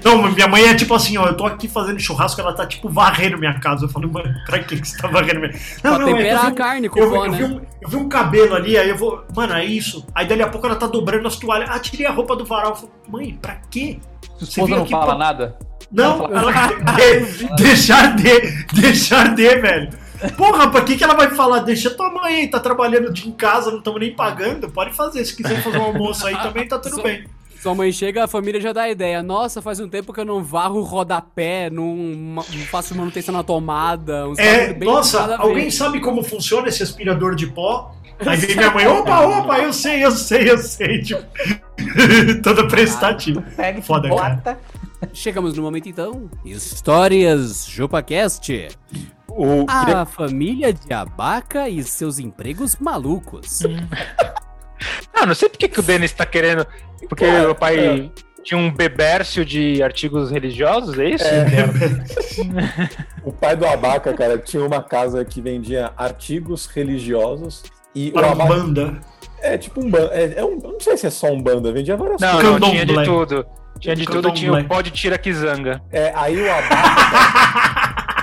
[0.03, 2.67] Não, mas minha mãe é tipo assim, ó, eu tô aqui fazendo churrasco, ela tá
[2.67, 3.85] tipo varrendo minha casa.
[3.85, 6.41] Eu falo, mano, pra que, que você tá varrendo minha Pra é que eu temperar
[6.41, 7.37] vi a um- carne com eu, vó, eu, né?
[7.39, 9.25] vi um, eu vi um cabelo ali, aí eu vou.
[9.37, 10.07] Mano, é isso.
[10.15, 11.69] Aí dali a pouco ela tá dobrando as toalhas.
[11.71, 12.71] Ah, tirei a roupa do varal.
[12.71, 13.99] Eu falo, mãe, pra quê?
[14.39, 15.59] Sua Você esposa não aqui fala pra- nada.
[15.93, 16.53] Não, ela.
[16.97, 18.41] de- deixar de.
[18.81, 19.91] Deixar de, velho.
[20.37, 21.61] Porra, pra que, que ela vai falar?
[21.61, 24.69] Deixa tua mãe aí, tá trabalhando de em casa, não estamos nem pagando.
[24.71, 25.25] Pode fazer.
[25.25, 27.25] Se quiser fazer um almoço aí também, tá tudo Só- bem.
[27.61, 29.21] Sua mãe chega, a família já dá a ideia.
[29.21, 32.37] Nossa, faz um tempo que eu não varro rodapé, não,
[32.71, 34.27] faço manutenção na tomada.
[34.39, 37.93] É, nossa, alguém sabe como funciona esse aspirador de pó?
[38.25, 41.03] Aí vem minha mãe, opa, opa, eu sei, eu sei, eu sei.
[41.03, 41.23] Tipo,
[42.43, 43.43] toda prestativa.
[43.57, 44.59] Pega Foda, bota.
[45.13, 46.31] Chegamos no momento então.
[46.45, 48.69] Histórias JupaCast.
[49.41, 53.61] O, queria- A família de Abaca e seus empregos malucos.
[55.15, 56.67] Não, não sei por que, o Denis tá querendo.
[57.09, 58.11] Porque Cara, o pai é.
[58.43, 61.25] tinha um bebércio de artigos religiosos, é isso?
[63.25, 67.63] o pai do Abaca, cara, tinha uma casa que vendia artigos religiosos.
[67.95, 69.01] E o Para uma Abaca banda.
[69.41, 70.11] é tipo um banda.
[70.13, 72.61] É, é um, não sei se é só um banda, vendia várias Não, coisas.
[72.61, 73.47] não, tinha de tudo.
[73.81, 75.81] Tinha de tudo, tinha o pó de tiraquizanga.
[75.93, 77.78] É, aí o Abaca.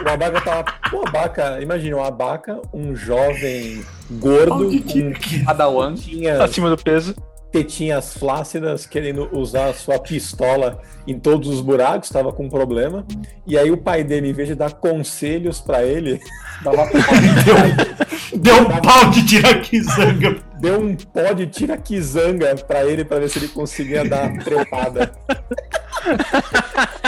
[0.05, 0.65] o Abaca tava.
[0.93, 5.13] O Abaca, imagina, o Abaca, um jovem gordo, com
[5.45, 5.93] Padawan.
[5.95, 7.15] tinha Acima do peso.
[7.51, 13.05] tetinhas flácidas, querendo usar a sua pistola em todos os buracos, estava com um problema.
[13.47, 16.19] E aí o pai dele, em vez de dar conselhos pra ele,
[16.63, 16.87] dava
[18.35, 20.35] Deu um pau de tiraquizanga.
[20.59, 25.11] deu um pó de tiraquizanga pra ele pra ver se ele conseguia dar a trepada.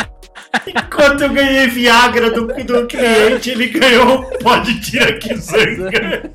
[0.68, 6.32] Enquanto eu ganhei Viagra do, do cliente, ele ganhou um pó de tiraquizanga.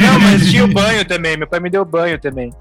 [0.00, 1.36] Não, mas tinha o banho também.
[1.36, 2.52] Meu pai me deu banho também.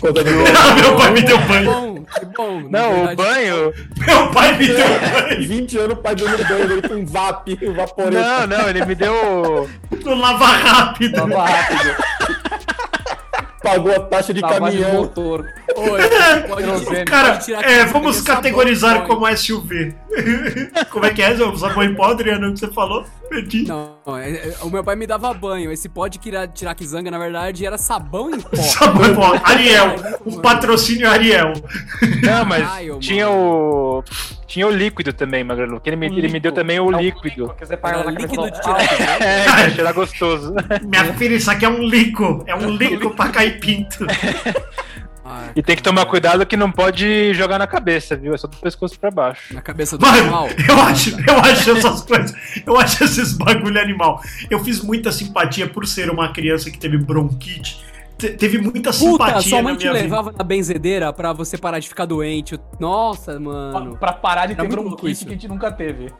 [0.00, 1.70] Quando ele Meu pai me deu Que banho.
[1.70, 2.60] bom, que bom.
[2.70, 3.72] Não, o verdade, banho.
[4.06, 5.48] Meu pai me deu banho.
[5.48, 8.46] 20 anos, o pai dando banho dele com VAP, um vaporeta.
[8.46, 9.70] Não, não, ele me deu.
[10.04, 11.14] No lava rápido.
[11.14, 11.94] Tava rápido.
[13.66, 14.92] Pagou a taxa de Tava de caminhão.
[15.02, 15.44] motor.
[15.76, 16.00] Oi.
[17.04, 19.94] Cara, é, vamos categorizar sabão, como SUV.
[20.90, 21.56] Como é que é, Zé?
[21.56, 23.04] Sabão em pó, Adriano, que você falou?
[23.28, 23.64] Perdi.
[23.66, 25.72] Não, é- é- o meu pai me dava banho.
[25.72, 28.48] Esse pó de tirar, tirar quizanga, na verdade, era sabão em pó.
[28.56, 29.34] Sabão em pó.
[29.42, 29.96] Ariel.
[30.24, 31.52] Um patrocínio Ariel.
[32.22, 34.02] Não, mas Caralho, tinha o.
[34.46, 35.80] Tinha o líquido também, Magrelo.
[35.80, 37.52] Que ele me, ele me deu também o É um líquido.
[37.58, 39.20] que você paga Era na cabeça líquido do- de tirar.
[39.66, 40.54] É, cheirar gostoso.
[40.86, 42.44] Minha filha, isso aqui é um lico.
[42.46, 44.06] É um lico pra cair pinto.
[45.28, 48.32] Ah, E tem que tomar cuidado que não pode jogar na cabeça, viu?
[48.32, 49.52] É só do pescoço pra baixo.
[49.52, 50.44] Na cabeça do animal.
[50.44, 52.32] Mano, eu acho, eu acho essas coisas,
[52.64, 54.20] eu acho esses bagulho animal.
[54.48, 57.84] Eu fiz muita simpatia por ser uma criança que teve bronquite.
[58.18, 60.04] Te- teve muita Puta, simpatia sua na mãe te minha vida.
[60.04, 62.58] levava na benzedeira pra você parar de ficar doente.
[62.80, 63.96] Nossa, mano.
[63.98, 65.24] Pra parar de Era ter bronquite isso.
[65.26, 66.10] que a gente nunca teve.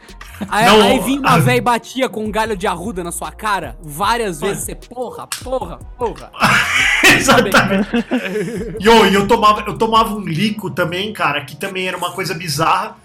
[0.49, 3.11] Aí, Não, aí vinha uma a- véia e batia com um galho de arruda na
[3.11, 4.65] sua cara várias vezes.
[4.65, 6.31] Você, porra, porra, porra.
[7.17, 7.89] Exatamente.
[8.81, 12.35] E eu, eu tomava, eu tomava um lico também, cara, que também era uma coisa
[12.35, 12.97] bizarra.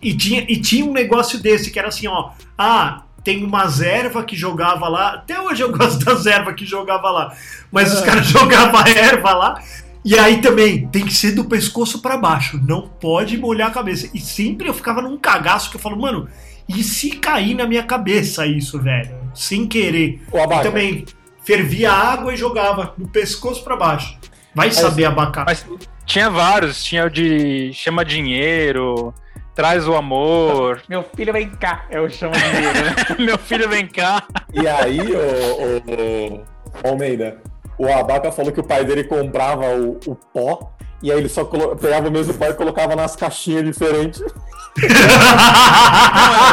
[0.00, 2.30] E tinha, e tinha um negócio desse, que era assim, ó.
[2.56, 5.14] Ah, tem umas ervas que jogava lá.
[5.14, 7.34] Até hoje eu gosto das ervas que jogava lá.
[7.70, 9.62] Mas os caras jogavam erva lá.
[10.04, 12.58] E aí também, tem que ser do pescoço pra baixo.
[12.66, 14.08] Não pode molhar a cabeça.
[14.14, 16.28] E sempre eu ficava num cagaço que eu falo, mano,
[16.68, 19.14] e se cair na minha cabeça isso, velho?
[19.34, 20.22] Sem querer.
[20.32, 21.04] E também
[21.42, 24.16] fervia água e jogava do pescoço pra baixo.
[24.54, 25.44] Vai saber abacar.
[25.46, 25.66] Mas
[26.04, 26.82] tinha vários.
[26.82, 29.14] Tinha o de chama dinheiro,
[29.58, 30.80] traz o amor.
[30.88, 31.84] Meu filho, vem cá.
[31.90, 33.16] Eu chamo de né?
[33.26, 34.22] Meu filho vem cá.
[34.54, 37.42] E aí, o, o, o Almeida,
[37.76, 40.72] o Abaca falou que o pai dele comprava o, o pó.
[41.02, 44.20] E aí ele só colo- pegava o mesmo pó e colocava nas caixinhas diferentes.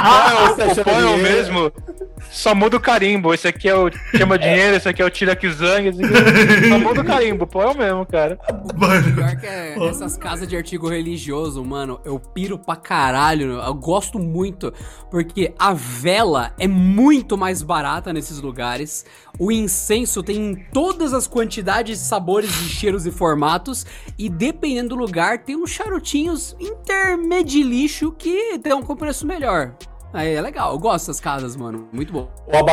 [0.04, 1.72] Não, é o, é o mesmo.
[2.32, 3.34] Só muda o carimbo.
[3.34, 5.88] Esse aqui é o chama dinheiro, esse aqui é o tira kizang.
[5.88, 6.70] É...
[6.70, 8.38] Só muda o carimbo, pô, é o mesmo, cara.
[8.76, 13.60] Mano, Pior que é essas casas de artigo religioso, mano, eu piro pra caralho.
[13.62, 14.74] Eu gosto muito,
[15.10, 19.06] porque a vela é muito mais barata nesses lugares.
[19.38, 23.86] O incenso tem em todas as quantidades, sabores, de cheiros e formatos.
[24.18, 29.74] E dependendo do lugar, tem uns charutinhos intermedilixo que tem um com preço melhor.
[30.14, 31.90] Aí é legal, eu gosto dessas casas, mano.
[31.92, 32.30] Muito bom.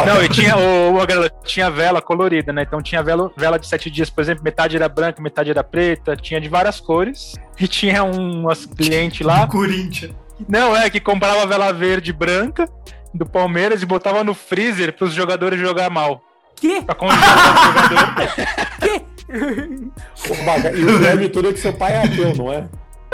[0.06, 2.62] Não, e tinha, o, o, galera, tinha vela colorida, né?
[2.62, 6.14] Então tinha vela, vela de sete dias, por exemplo, metade era branca, metade era preta,
[6.14, 7.34] tinha de várias cores.
[7.60, 9.46] E tinha um, umas clientes lá.
[9.48, 10.12] Corinthians.
[10.48, 12.68] Não, é, que comprava vela verde e branca
[13.14, 16.24] do Palmeiras e botava no freezer pros jogadores jogar mal.
[16.56, 16.82] Que?
[16.82, 19.06] Pra congelar o jogador.
[19.06, 20.70] O abaca.
[20.76, 22.64] E o pior de tudo é que seu pai é ateu, não é?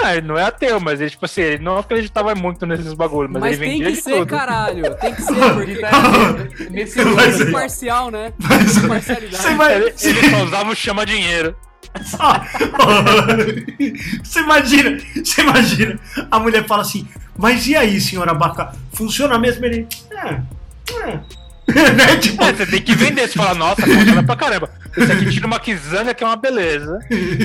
[0.00, 3.32] Ah, ele não é ateu, mas ele, tipo assim, ele não acreditava muito nesses bagulhos,
[3.32, 4.26] mas, Mas, ele tem vendia que de ser, tudo.
[4.28, 4.94] caralho.
[4.96, 8.32] Tem que ser, porque Nesse Mas imparcial, né?
[8.38, 9.42] Mas- Imparcialidade.
[9.42, 11.56] Você vai- Ele, ele só usava o chama dinheiro.
[14.22, 15.98] Você imagina, você imagina,
[16.30, 19.64] a mulher fala assim, mas e aí, senhora Abaca, funciona mesmo?
[19.64, 20.40] Ele, é,
[21.08, 21.20] é.
[21.96, 22.16] né?
[22.16, 24.70] Tipo, É, você tem que vender, você fala, nossa, funciona pra caramba.
[24.96, 26.98] Esse aqui tira uma kizanga que é uma beleza.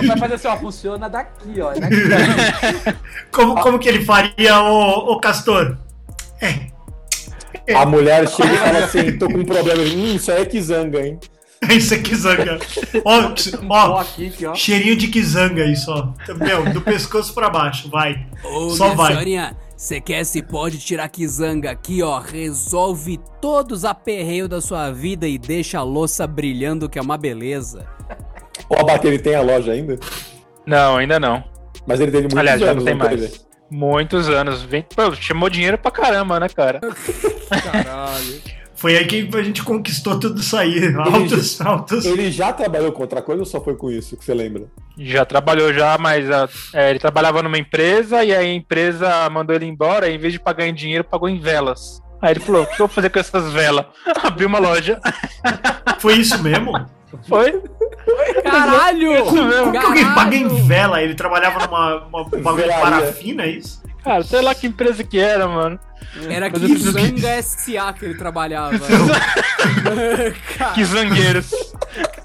[0.07, 1.71] vai fazer assim, ó, funciona daqui, ó.
[1.74, 2.97] é daqui.
[3.32, 5.78] como, como que ele faria, o, o Castor?
[6.41, 9.82] É, A mulher chega e fala assim: tô com um problema.
[9.84, 11.19] Hum, isso aí é Kizanga, hein?
[11.69, 12.59] isso é Kizanga.
[13.05, 13.32] Ó,
[13.69, 14.53] Ó, aqui, ó.
[14.55, 16.09] cheirinho de Kizanga isso, ó.
[16.34, 18.26] Meu, do pescoço pra baixo, vai.
[18.43, 19.13] Ô, Só vai.
[19.13, 22.19] senhorinha, você quer esse pó de tirar kizanga aqui, ó?
[22.19, 27.17] Resolve todos os aperreios da sua vida e deixa a louça brilhando, que é uma
[27.17, 27.86] beleza.
[28.69, 29.99] O abaca, ele tem a loja ainda?
[30.65, 31.43] Não, ainda não.
[31.86, 33.45] Mas ele teve muitos Aliás, já anos, não tem mais.
[33.69, 34.61] Muitos anos.
[34.61, 36.80] Vem, pô, chamou dinheiro pra caramba, né, cara?
[37.49, 38.41] Caralho.
[38.84, 40.93] Foi aí que a gente conquistou tudo isso aí.
[40.93, 42.03] Altos, altos.
[42.03, 44.65] Ele já trabalhou com outra coisa ou só foi com isso que você lembra?
[44.97, 49.55] Já trabalhou já, mas ah, é, ele trabalhava numa empresa e aí a empresa mandou
[49.55, 52.01] ele embora e em vez de pagar em dinheiro, pagou em velas.
[52.21, 53.86] Aí ele falou, o que eu vou fazer com essas velas?
[54.21, 54.99] Abriu uma loja.
[55.99, 56.73] Foi isso mesmo?
[57.29, 57.63] Foi?
[58.43, 59.23] Caralho!
[59.23, 61.01] Como que alguém paga em vela?
[61.01, 62.81] Ele trabalhava numa uma, bagulho de Velaria.
[62.81, 63.81] parafina, é isso?
[64.04, 65.80] Cara, sei lá que empresa que era, mano.
[66.30, 68.76] Era Mas eu Kizanga SA que ele trabalhava.
[70.74, 71.51] Que zangueiros.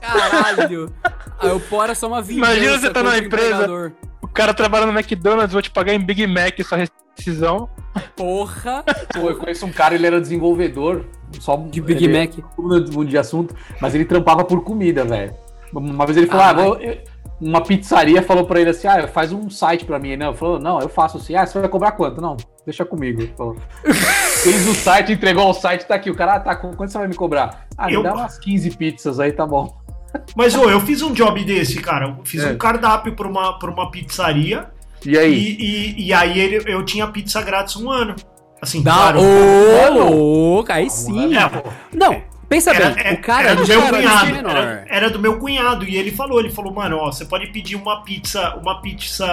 [0.01, 0.93] Caralho!
[1.39, 3.93] Aí o pó era só uma vingança Imagina você tá numa empresa-.
[4.20, 6.79] O cara trabalha no McDonald's, vou te pagar em Big Mac sua
[7.16, 7.68] rescisão.
[8.16, 8.85] Porra!
[9.14, 11.05] Pô, eu conheço um cara, ele era desenvolvedor,
[11.41, 12.35] só De Big ele- Mac.
[12.59, 15.35] muda de assunto, mas ele trampava por comida, velho.
[15.72, 16.99] Uma vez ele falou, Ah, ah, vou- eu-
[17.41, 20.26] uma pizzaria falou pra ele assim, ah, faz um site pra mim, né?
[20.26, 22.20] Ele falou, não, eu faço assim, ah, você vai cobrar quanto?
[22.20, 23.22] Não, deixa comigo.
[23.22, 23.57] Ele falou.
[24.43, 27.09] Fez o site, entregou o site, tá aqui, o cara, ah, tá, quanto você vai
[27.09, 27.66] me cobrar?
[27.76, 29.76] Ah, me Eu- dá umas 15 pizzas aí, tá bom.
[30.36, 32.07] Mas, ô, eu fiz um job desse, cara.
[32.09, 32.51] Eu fiz É.
[32.53, 34.66] um cardápio pra uma, pra uma pizzaria
[35.05, 35.57] E e, aí?
[35.59, 38.14] e, e aí ele- eu tinha pizza grátis um ano.
[38.61, 39.20] Assim, Dá claro.
[39.20, 41.36] ô louco, aí sim.
[41.36, 41.51] É,
[41.95, 44.49] Não, pensa era, bem, é- o cara era do ele meu era cunhado.
[44.49, 45.84] Era, era do meu cunhado.
[45.84, 49.26] E ele falou, ele falou, mano, ó, você pode pedir uma pizza, uma pizza.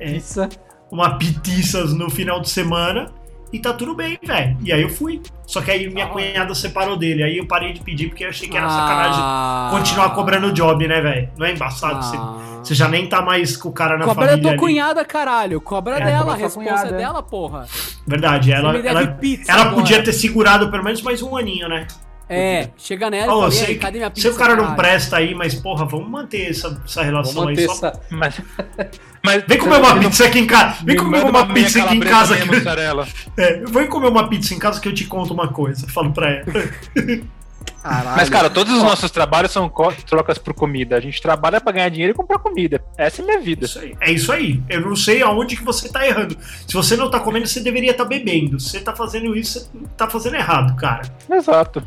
[0.00, 0.48] é, Pizza.
[0.90, 3.10] uma pitiças no final de semana
[3.52, 4.56] e tá tudo bem, velho.
[4.62, 5.22] E aí eu fui.
[5.46, 7.22] Só que aí minha cunhada separou dele.
[7.22, 9.68] Aí eu parei de pedir porque eu achei que era sacanagem Ah.
[9.70, 11.30] continuar cobrando o job, né, velho?
[11.38, 12.04] Não é embaçado?
[12.04, 12.36] Você, Ah.
[12.62, 14.58] você já nem tá mais com o cara na Cobra da família tua ali.
[14.60, 15.60] cunhada, caralho.
[15.62, 16.96] Cobra É, dela, a cobra resposta cunhada, é é.
[16.98, 17.66] dela, porra.
[18.06, 21.86] Verdade, ela, ela, ela podia ter segurado pelo menos mais um aninho, né?
[22.28, 24.76] É, chega nela e fala, "E sei cadê minha pizza, se o cara não caralho?"
[24.76, 27.56] presta aí, mas porra, vamos manter essa, essa relação aí.
[27.66, 27.72] Só...
[27.72, 28.00] essa.
[28.10, 28.40] Mas,
[29.24, 30.84] mas Vem comer uma pizza aqui em casa.
[30.84, 32.36] Vem Me comer uma pizza aqui em casa.
[32.36, 33.40] Que...
[33.40, 35.88] É, vem comer uma pizza em casa que eu te conto uma coisa.
[35.88, 36.44] Falo pra ela.
[37.82, 38.16] Caralho.
[38.16, 39.72] Mas, cara, todos os nossos trabalhos são
[40.06, 40.96] trocas por comida.
[40.96, 42.82] A gente trabalha pra ganhar dinheiro e comprar comida.
[42.96, 43.66] Essa é a minha vida.
[43.66, 43.96] Isso aí.
[44.00, 44.62] É isso aí.
[44.68, 46.36] Eu não sei aonde que você tá errando.
[46.66, 48.58] Se você não tá comendo, você deveria estar bebendo.
[48.58, 51.02] Se você tá fazendo isso, você tá fazendo errado, cara.
[51.30, 51.86] Exato.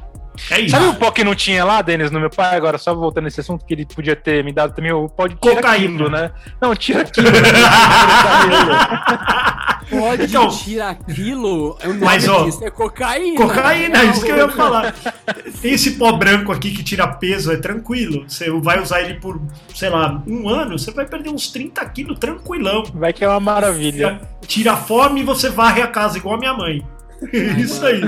[0.49, 0.71] É isso.
[0.71, 2.55] Sabe o pó que não tinha lá, Denis, no meu pai?
[2.55, 5.35] Agora, só voltando nesse assunto, que ele podia ter me dado também o pó de
[5.35, 5.87] tira Cocaína.
[5.97, 6.31] quilo, né?
[6.59, 7.27] Não, tira quilo.
[9.89, 13.35] Pode Então- tirar aquilo, é o nome Mas, ó, disso é cocaína.
[13.37, 14.93] Cocaína, é Não, isso que eu ia falar.
[15.61, 18.23] Tem esse pó branco aqui que tira peso, é tranquilo.
[18.27, 19.41] Você vai usar ele por,
[19.75, 22.83] sei lá, um ano, você vai perder uns 30 quilos tranquilão.
[22.93, 24.21] Vai que é uma maravilha.
[24.47, 26.81] Tira a fome e você varre a casa, igual a minha mãe.
[27.57, 28.01] Isso aí.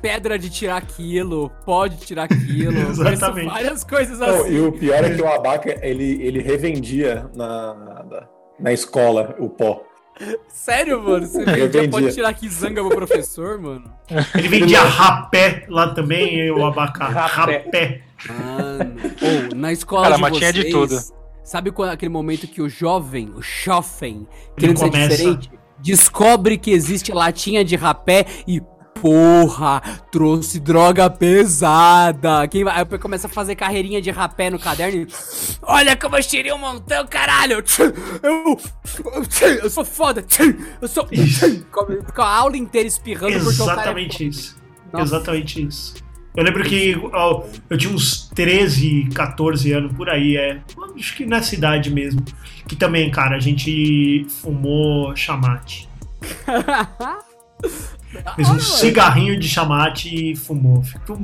[0.00, 2.90] Pedra de tirar aquilo, pode tirar aquilo.
[2.90, 3.46] Exatamente.
[3.48, 4.54] Várias coisas Não, assim.
[4.54, 8.28] e o pior é que o abaca, ele, ele revendia na, na,
[8.58, 9.82] na escola o pó.
[10.48, 11.26] Sério, mano?
[11.26, 13.84] Você vendia, pode tirar que zanga pro professor, mano?
[14.34, 17.12] Ele vendia rapé lá também, o abacate.
[17.12, 17.56] Rapé.
[17.64, 18.02] Rapé.
[18.28, 18.96] Mano.
[19.52, 20.52] Ou, na escola Cara, de mas vocês...
[20.52, 20.98] tinha de tudo.
[21.44, 24.26] Sabe quando, aquele momento que o jovem, o jovem,
[24.56, 28.62] querendo ser começa- diferente, descobre que existe latinha de rapé e...
[29.00, 32.48] Porra, trouxe droga pesada.
[32.48, 32.80] Quem vai?
[32.80, 35.08] Aí começa a fazer carreirinha de rapé no caderno e.
[35.62, 37.62] Olha como eu tirei um montão, caralho!
[37.78, 38.58] Eu, eu,
[39.62, 40.26] eu sou foda!
[40.82, 41.06] Eu sou.
[42.12, 43.70] Com a aula inteira espirrando porque o cara.
[43.70, 44.56] é Exatamente isso.
[44.92, 45.04] Nossa.
[45.04, 45.94] Exatamente isso.
[46.36, 46.96] Eu lembro que
[47.68, 50.60] eu tinha uns 13, 14 anos por aí, é.
[50.96, 52.24] Acho que nessa idade mesmo.
[52.66, 55.88] Que também, cara, a gente fumou chamate.
[58.36, 60.82] Fez um Olha, cigarrinho de chamate e fumou.
[60.82, 61.18] Ficou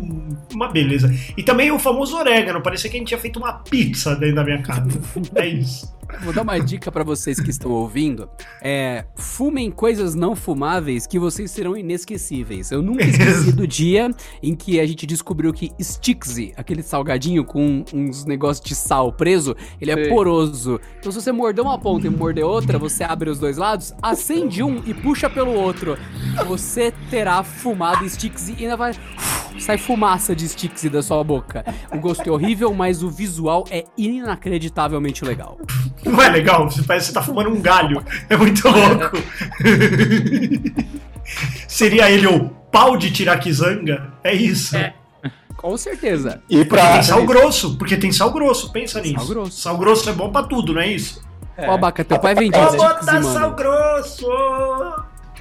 [0.52, 1.12] uma beleza.
[1.36, 2.60] E também o famoso orégano.
[2.60, 4.88] Parecia que a gente tinha feito uma pizza dentro da minha casa.
[5.34, 5.94] É isso.
[6.22, 8.28] Vou dar uma dica pra vocês que estão ouvindo.
[8.62, 12.70] É, fumem coisas não fumáveis que vocês serão inesquecíveis.
[12.70, 14.10] Eu nunca esqueci do dia
[14.42, 19.56] em que a gente descobriu que Stixi, aquele salgadinho com uns negócios de sal preso,
[19.80, 20.08] ele é Sei.
[20.08, 20.80] poroso.
[20.98, 24.62] Então se você morder uma ponta e morder outra, você abre os dois lados, acende
[24.62, 25.96] um e puxa pelo outro.
[26.46, 28.92] Você terá fumado Stixi e ainda vai
[29.58, 31.64] sai fumaça de Stixi da sua boca.
[31.92, 35.58] O gosto é horrível, mas o visual é inacreditavelmente legal.
[36.04, 36.70] Não é legal?
[36.70, 38.02] Você parece que você tá fumando um galho.
[38.28, 39.16] É muito louco.
[41.66, 44.12] Seria ele o pau de Tirakizanga?
[44.22, 44.76] É isso.
[45.56, 46.42] Com certeza.
[46.48, 46.92] E pra.
[46.92, 47.76] tem sal grosso.
[47.78, 49.14] Porque tem sal grosso, pensa nisso.
[49.14, 49.60] Sal grosso.
[49.60, 51.22] Sal grosso é bom pra tudo, não é isso?
[51.56, 54.26] Ó, Abaca, teu pai vendia Vou botar sal grosso!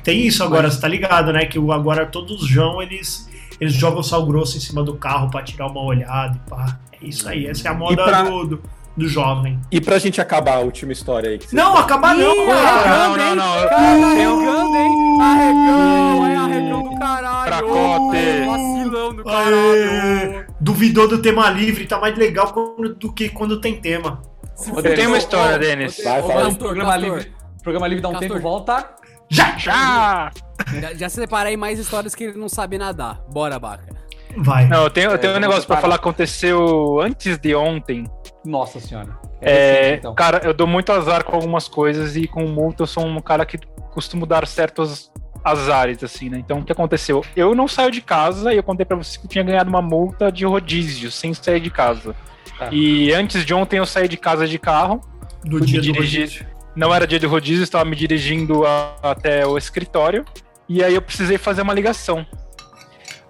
[0.03, 1.45] Tem isso agora, você tá ligado, né?
[1.45, 3.28] Que agora todos os João, eles,
[3.59, 6.78] eles jogam sal grosso em cima do carro pra tirar uma olhada e pá.
[7.01, 8.64] É isso aí, essa é a moda pra- do, do,
[8.96, 9.60] do jovem.
[9.72, 11.38] E pra gente acabar a última história aí.
[11.39, 12.22] Que você- Não, acabar não!
[12.34, 13.54] Ih, não, não, não.
[13.56, 13.68] Um-
[14.02, 15.18] arregando, hein?
[15.22, 17.48] Arregão, é arregão do caralho.
[17.48, 18.18] Fracote.
[18.48, 20.46] Vacilão do Aê, caralho.
[20.60, 24.22] duvidou do tema livre, tá mais legal quando- do que quando tem tema.
[24.70, 26.00] Rodrigo, Tem uma ô, história, ô, Denis.
[26.04, 26.34] Vai, fala.
[26.34, 27.34] O Castor, programa livre,
[27.64, 28.30] programa livre dá um Castor.
[28.30, 28.89] tempo, volta.
[29.30, 29.58] Já!
[29.58, 30.32] Já!
[30.80, 33.20] Já, já separei mais histórias que ele não sabe nadar.
[33.32, 33.91] Bora, Baca.
[34.38, 34.68] Vai.
[34.68, 35.82] Não, eu tenho, eu tenho É, um negócio pra para.
[35.82, 38.06] falar aconteceu antes de ontem.
[38.46, 39.18] Nossa senhora.
[39.41, 40.14] É, então.
[40.16, 43.46] Cara, eu dou muito azar com algumas coisas e com multa eu sou um cara
[43.46, 43.58] que
[43.91, 45.12] costumo dar certos
[45.44, 46.38] azares, assim, né?
[46.39, 47.24] Então, o que aconteceu?
[47.36, 49.82] Eu não saio de casa e eu contei pra vocês que eu tinha ganhado uma
[49.82, 52.16] multa de rodízio sem sair de casa.
[52.58, 52.70] Tá.
[52.72, 55.02] E antes de ontem eu saí de casa de carro,
[55.44, 56.22] Do dia do dirigir.
[56.22, 56.46] rodízio.
[56.76, 60.26] Não era dia de rodízio, eu estava me dirigindo a- até o escritório
[60.68, 62.26] e aí eu precisei fazer uma ligação.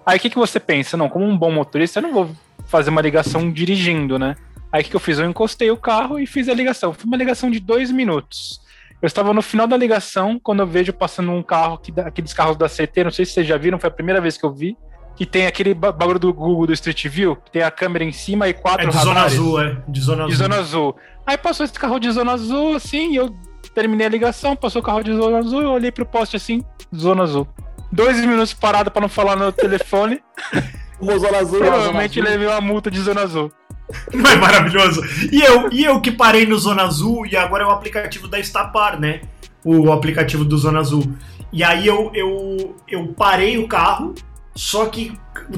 [0.06, 0.96] Aí o que, que você pensa?
[0.96, 2.30] Não, como um bom motorista, eu não vou
[2.66, 4.34] fazer uma ligação dirigindo, né?
[4.74, 5.20] Aí o que, que eu fiz?
[5.20, 6.92] Eu encostei o carro e fiz a ligação.
[6.92, 8.60] Foi uma ligação de dois minutos.
[9.00, 12.68] Eu estava no final da ligação quando eu vejo passando um carro, aqueles carros da
[12.68, 14.76] CT, não sei se vocês já viram, foi a primeira vez que eu vi,
[15.14, 18.10] que tem aquele ba- bagulho do Google do Street View, que tem a câmera em
[18.10, 19.76] cima e É quatro de zona radares azul, é.
[19.86, 20.36] De zona de azul.
[20.46, 20.96] zona azul.
[21.24, 23.32] Aí passou esse carro de zona azul, assim, e eu
[23.76, 27.22] terminei a ligação, passou o carro de zona azul, eu olhei pro poste assim, zona
[27.22, 27.46] azul.
[27.92, 30.20] Dois minutos parado pra não falar no telefone,
[31.00, 31.58] Uma zona azul.
[31.60, 33.52] provavelmente levei uma multa de zona azul.
[34.12, 35.02] Não é maravilhoso?
[35.30, 38.38] E eu, e eu que parei no Zona Azul e agora é o aplicativo da
[38.38, 39.20] Estapar, né?
[39.64, 41.12] O aplicativo do Zona Azul.
[41.52, 44.14] E aí eu, eu, eu parei o carro,
[44.54, 45.12] só que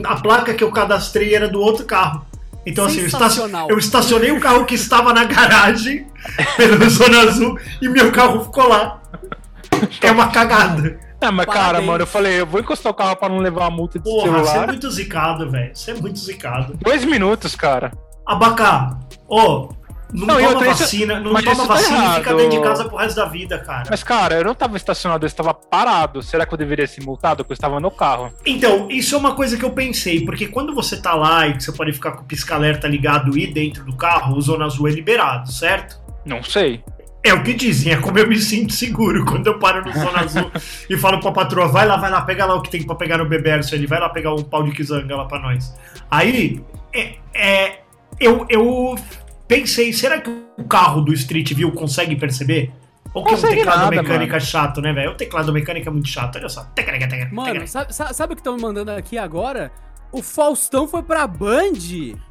[0.05, 2.27] a placa que eu cadastrei era do outro carro.
[2.67, 3.69] Então, assim, eu, esta- Sensacional.
[3.71, 6.07] eu estacionei o carro que estava na garagem
[6.57, 9.01] pelo Zona Azul e meu carro ficou lá.
[10.03, 10.99] É uma cagada.
[11.21, 11.87] Ah, mas cara, Parabéns.
[11.87, 14.33] mano, eu falei, eu vou encostar o carro pra não levar a multa de Porra,
[14.33, 14.67] você é celular.
[14.67, 15.71] muito zicado, velho.
[15.75, 16.77] Você é muito zicado.
[16.83, 17.93] Dois minutos, cara.
[18.27, 18.99] Abacá,
[19.29, 19.69] ó,
[20.13, 22.35] não, Não, e toma outra, isso- vacina, não mas toma isso tá vacina e fica
[22.35, 23.85] dentro de casa pro resto da vida, cara.
[23.91, 26.23] Mas, cara, eu não tava estacionado, eu estava parado.
[26.23, 27.39] Será que eu deveria ser multado?
[27.39, 28.33] Porque eu estava no carro.
[28.47, 31.63] Então, isso é uma coisa que eu pensei, porque quando você tá lá e que
[31.65, 34.93] você pode ficar com o pisca-alerta ligado e dentro do carro, o Zona Azul é
[34.93, 36.01] liberado, certo?
[36.25, 36.83] Não sei.
[37.25, 40.21] É o que dizem, é como eu me sinto seguro quando eu paro no Zona
[40.21, 40.51] Azul
[40.89, 43.19] e falo pra patroa, vai lá, vai lá, pega lá o que tem pra pegar
[43.19, 45.75] no Beberso ali, vai lá pegar um pau de quizanga lá pra nós.
[46.09, 46.63] Aí,
[46.95, 47.79] é, é,
[48.21, 48.95] eu, eu
[49.47, 52.73] pensei, será que o carro do Street View consegue perceber?
[53.15, 55.13] Ou que é um Consegue teclado nada, mecânica chato, né, velho?
[55.13, 56.67] O teclado mecânico é muito chato, olha só.
[57.33, 59.73] Mano, sabe, sabe, o que estão me mandando aqui agora?
[60.13, 61.73] O Faustão foi pra Band?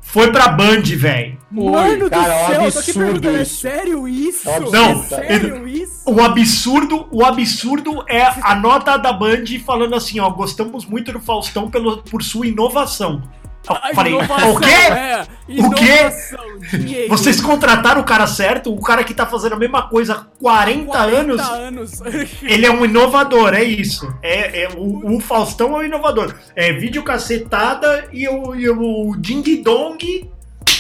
[0.01, 1.37] Foi pra Band, velho.
[1.51, 4.49] Mano cara, do é um céu, eu tô aqui absurdo perguntando, é sério isso?
[4.49, 5.15] É um absurdo.
[5.15, 6.01] É sério isso?
[6.05, 11.19] O absurdo, o absurdo é a nota da Band falando assim, ó, gostamos muito do
[11.19, 13.23] Faustão pelo, por sua inovação.
[13.67, 14.69] Eu falei, inovação, o quê?
[14.69, 15.83] é, O quê?
[15.99, 17.09] inovação, dinheiro.
[17.09, 18.73] Vocês contrataram o cara certo?
[18.73, 21.41] O cara que tá fazendo a mesma coisa há 40, 40 anos.
[21.41, 22.01] anos.
[22.43, 24.07] Ele é um inovador, é isso.
[24.21, 26.33] É, é o, o Faustão é um inovador.
[26.55, 30.29] É videocacetada e o, e o Ding Dong.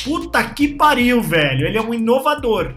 [0.03, 1.65] Puta que pariu, velho.
[1.67, 2.73] Ele é um inovador.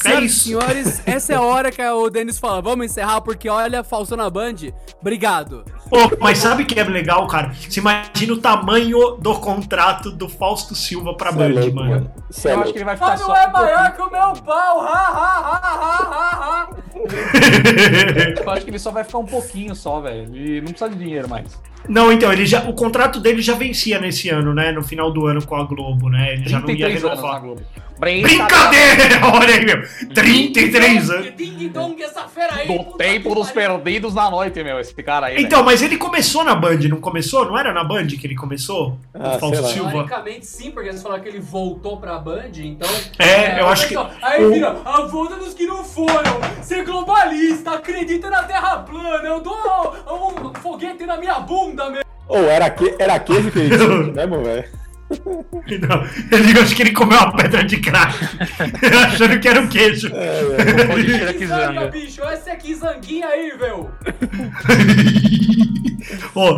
[0.00, 0.44] É Senhoras e isso.
[0.44, 4.28] senhores, essa é a hora que o Denis fala, vamos encerrar porque olha, Faustão na
[4.30, 4.54] Band.
[5.00, 5.64] Obrigado.
[5.90, 7.52] Ô, mas sabe o que é legal, cara?
[7.52, 12.10] Você imagina o tamanho do contrato do Fausto Silva pra é Band, louco, mano.
[12.30, 12.72] Você é Eu acho louco.
[12.72, 13.36] que ele vai ficar Fábio só.
[13.36, 14.80] é um maior que o meu pau.
[14.80, 16.68] Ha, ha, ha, ha, ha, ha.
[16.92, 18.34] pouquinho.
[18.44, 20.34] Eu acho que ele só vai ficar um pouquinho só, velho.
[20.36, 21.58] E não precisa de dinheiro mais.
[21.88, 24.70] Não, então, ele já, o contrato dele já vencia nesse ano, né?
[24.70, 26.34] No final do ano com a Globo, né?
[26.34, 27.40] Ele já não ia 33 anos na renovar.
[27.40, 27.62] Globo.
[28.02, 29.20] Brincadeira!
[29.32, 29.82] Olha aí, meu.
[30.12, 31.30] 33 anos.
[31.36, 32.66] Ding dong, essa fera aí.
[32.66, 35.40] Do tempo dos perdidos na noite, meu, esse cara aí.
[35.42, 37.44] Então, mas ele começou na Band, não começou?
[37.46, 38.98] Não era na Band que ele começou?
[39.14, 39.68] Ah, o Fausto.
[39.68, 39.90] Silva.
[39.92, 42.88] Teoricamente sim, porque eles falaram que ele voltou pra Band, então.
[43.18, 46.40] É, eu acho que Aí o- vira, a volta dos que não foram.
[46.60, 49.28] Ser globalista, acredita na Terra plana.
[49.28, 52.02] Eu dou um, um foguete na minha bunda, meu.
[52.28, 53.88] Ô, era, que, era queijo que ele tinha
[54.26, 54.81] mesmo, velho?
[55.80, 58.14] Não, ele acho que ele comeu uma pedra de crack.
[59.06, 60.10] achando que era um queijo.
[60.10, 61.90] Pode tirar que Kizanga, zanga.
[61.90, 63.90] bicho, essa é Kizanguinha aí, velho.
[66.34, 66.56] Ô,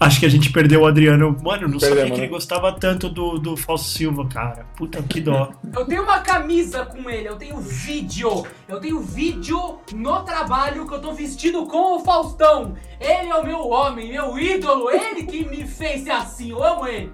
[0.00, 1.36] acho que a gente perdeu o Adriano.
[1.42, 2.24] Mano, não sabia Perdemos, que né?
[2.24, 4.66] ele gostava tanto do, do Fausto Silva, cara.
[4.76, 5.52] Puta que dó.
[5.74, 8.44] Eu tenho uma camisa com ele, eu tenho vídeo.
[8.68, 12.74] Eu tenho vídeo no trabalho que eu tô vestido com o Faustão.
[13.00, 16.86] Ele é o meu homem, meu ídolo, ele que me fez ser assim, eu amo
[16.86, 17.10] ele.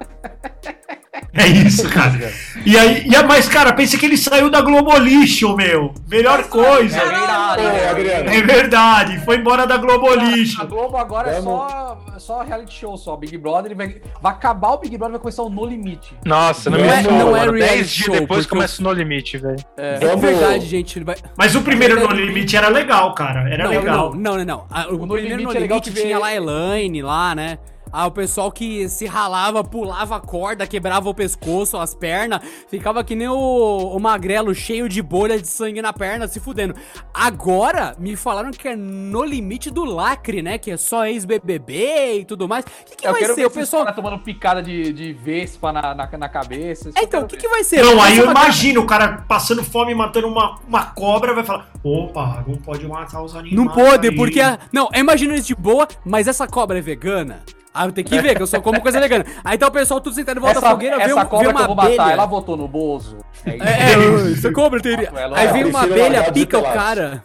[1.35, 2.31] É isso, cara.
[2.65, 5.93] E aí, e a mais, cara, pensa que ele saiu da Globo Lixo, meu.
[6.09, 6.99] Melhor coisa.
[6.99, 7.63] É verdade.
[7.91, 8.31] Adriano.
[8.31, 10.61] É verdade, foi embora da Globo Lixo.
[10.61, 11.71] A Globo agora é Vamos.
[11.71, 13.17] só, só reality show, só.
[13.17, 16.15] Big Brother vai, vai acabar o Big Brother vai começar o No Limite.
[16.25, 17.53] Nossa, não, Não é- fala, não é mano.
[17.53, 19.57] reality 10 dias show, depois porque começa o No Limite, velho.
[19.77, 20.99] É, é verdade, gente.
[20.99, 21.17] Ele vai...
[21.37, 23.49] Mas o primeiro No Limite era legal, cara.
[23.51, 24.15] Era não, legal.
[24.15, 24.67] não, não, não, não.
[24.71, 27.03] Ah, O, No primeiro Limite no é legal limite que vê- tinha lá a Elaine
[27.03, 27.59] lá, né?
[27.93, 33.05] Ah, o pessoal que se ralava, pulava a corda, quebrava o pescoço, as pernas, ficava
[33.05, 33.35] que nem o,
[33.95, 36.75] o magrelo cheio de bolha de sangue na perna, se fudendo.
[37.13, 40.57] Agora, me falaram que é no limite do lacre, né?
[40.59, 42.65] Que é só ex-BBB e tudo mais.
[42.65, 43.41] O que, que eu vai quero ser?
[43.43, 43.93] ver O pessoal.
[43.95, 46.91] tomando picada de, de vespa na, na, na cabeça.
[46.95, 47.85] É, então, o que, que vai ser?
[47.85, 52.43] Não, aí eu imagino o cara passando fome, matando uma, uma cobra, vai falar: opa,
[52.47, 53.57] não pode matar os animais.
[53.57, 54.41] Não pode, aí." porque.
[54.41, 57.41] a- Não, imagina isso de boa, mas essa cobra é vegana?
[57.75, 59.25] Ah, tem que ver, que eu só como coisa vegana.
[59.45, 61.25] Aí tá o pessoal tudo sentado em volta da Essa, fogueira, vê, essa um, vê
[61.27, 61.97] cobra que uma eu vou abelha.
[61.97, 63.19] matar, ela votou no Bozo.
[63.47, 63.65] É isso.
[63.65, 65.11] É, é, essa cobra teria.
[65.15, 67.25] Ela- Aí vem uma abelha, pica o cara.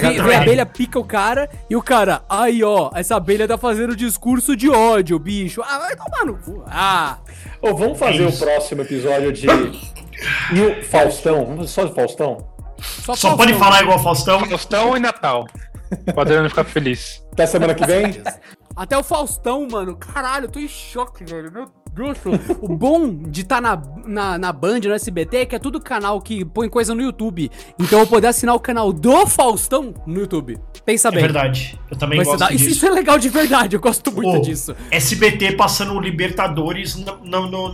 [0.00, 3.58] Vem, vem a abelha, pica o cara, e o cara, aí ó, essa abelha tá
[3.58, 5.62] fazendo discurso de ódio, bicho.
[5.62, 6.64] Ah, vai tomar no cu.
[6.66, 7.18] Ah,
[7.60, 8.44] Ô, vamos fazer É o isso.
[8.44, 9.46] próximo episódio de.
[10.54, 11.44] E o Faustão?
[11.44, 12.38] Vamos fazer só de Faustão?
[12.80, 13.36] só, Só Faustão.
[13.36, 14.40] pode falar igual Faustão.
[14.46, 15.44] Faustão e Natal.
[16.16, 17.22] O Adriano ficar feliz.
[17.32, 18.22] Até semana que vem?
[18.76, 19.96] Até o Faustão, mano.
[19.96, 21.50] Caralho, eu tô em choque, velho.
[21.52, 21.74] Meu Deus.
[22.60, 26.20] o bom de estar na, na, na Band, no SBT, é que é tudo canal
[26.20, 27.48] que põe coisa no YouTube.
[27.78, 30.58] Então eu vou poder assinar o canal do Faustão no YouTube.
[30.84, 31.20] Pensa É bem.
[31.20, 31.80] verdade.
[31.88, 32.68] Eu também ser gosto disso.
[32.68, 34.74] isso é legal de verdade, eu gosto muito Pô, disso.
[34.90, 37.68] SBT passando Libertadores no, no-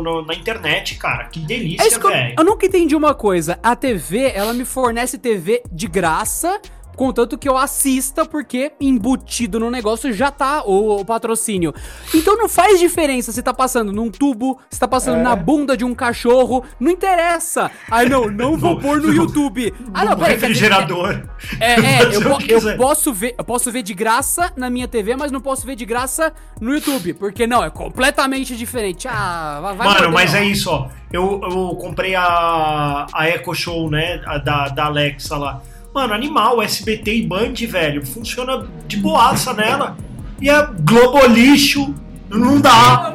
[0.00, 1.26] no- na internet, cara.
[1.26, 2.34] Que É delícia, isso que eu, velho.
[2.36, 3.60] eu nunca entendi uma coisa.
[3.62, 6.60] A TV, ela me fornece TV de graça,
[6.96, 11.74] contanto que eu assista, porque embutido no negócio já tá o, o patrocínio.
[12.14, 15.22] Então não faz diferença se tá passando num tubo, se tá passando É.
[15.22, 17.70] na bunda de um cachorro, não interessa.
[17.90, 19.72] Ai não, não vou pôr no YouTube.
[19.94, 21.22] Ah não, peraí, refrigerador.
[21.60, 25.32] é, é, eu, eu posso ver, eu posso ver de graça na minha TV, mas
[25.32, 29.08] não posso ver de graça no YouTube, porque não, é completamente diferente.
[29.08, 30.40] Ah, vai, Mano, morder, mas não.
[30.40, 30.88] é isso, ó.
[31.12, 34.22] Eu, eu comprei a, a Echo Show, né?
[34.26, 35.60] a da, da Alexa lá.
[35.94, 38.04] Mano, animal, SBT e Band, velho.
[38.06, 39.96] Funciona de boaça nela.
[40.40, 41.94] E a Globo lixo.
[42.30, 43.12] Não dá.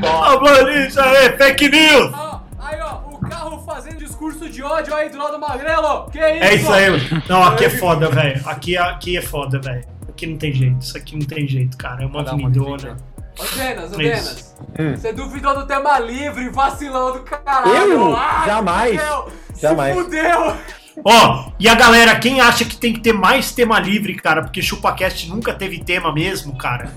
[0.00, 2.12] Globo lixo, é fake news.
[2.58, 6.10] Aí ó, o carro fazendo discurso de ódio aí do lado do Magrelo.
[6.10, 6.44] Que isso?
[6.44, 6.90] É isso aí.
[7.28, 8.42] Não, aqui é foda, velho.
[8.48, 9.84] Aqui, aqui é foda, velho.
[10.08, 10.80] Aqui não tem jeito.
[10.80, 12.02] Isso aqui não tem jeito, cara.
[12.02, 12.96] É uma avenidona.
[13.38, 14.56] Ô Denas, ô É Denas.
[14.78, 14.96] Hum.
[14.96, 17.72] Você duvidou do tema livre, vacilão do caralho.
[17.72, 18.16] Eu?
[18.16, 19.00] Ai, Jamais.
[19.00, 19.32] fudeu.
[19.60, 19.96] Jamais.
[19.96, 20.56] Se fudeu.
[21.02, 24.62] Ó, e a galera, quem acha que tem que ter mais tema livre, cara, porque
[24.62, 26.92] ChupaCast nunca teve tema mesmo, cara.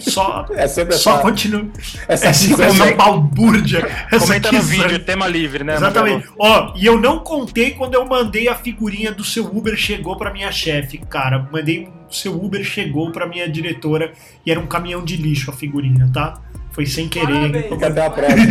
[0.00, 1.66] Só, É sempre só essa, continua.
[2.08, 2.86] essa É sempre quizão.
[2.86, 3.86] essa balbúrdia.
[4.10, 4.70] essa Comenta no quizão.
[4.88, 5.74] vídeo, tema livre, né?
[5.74, 6.28] Exatamente.
[6.38, 10.32] Ó, e eu não contei quando eu mandei a figurinha do seu Uber chegou pra
[10.32, 11.48] minha chefe, cara.
[11.52, 14.12] Mandei o seu Uber chegou pra minha diretora
[14.46, 16.40] e era um caminhão de lixo a figurinha, tá?
[16.72, 17.68] Foi sem querer.
[17.68, 18.46] Fica até a próxima.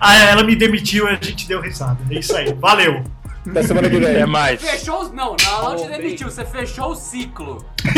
[0.00, 1.98] ah, ela me demitiu e a gente deu risada.
[2.08, 2.54] É isso aí.
[2.54, 3.02] Valeu.
[3.48, 4.10] Até semana que vem.
[4.16, 4.60] Até mais.
[4.60, 5.12] Fechou os.
[5.12, 7.64] Não, não, não te demitiu, você fechou o ciclo.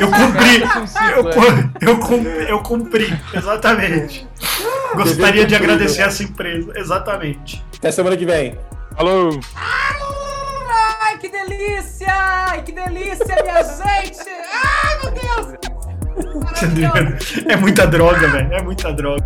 [0.00, 0.62] Eu cumpri.
[1.16, 3.18] Eu, cu- eu, cum- eu cumpri.
[3.34, 4.26] Exatamente.
[4.94, 6.72] Gostaria de agradecer essa empresa.
[6.76, 7.64] Exatamente.
[7.76, 8.56] Até semana que vem.
[8.96, 9.38] Falou!
[11.00, 12.06] Ai, que delícia!
[12.08, 14.28] Ai, que delícia, minha gente!
[14.52, 15.58] Ai, meu Deus!
[17.48, 18.52] É muita droga, velho.
[18.52, 19.24] É muita droga.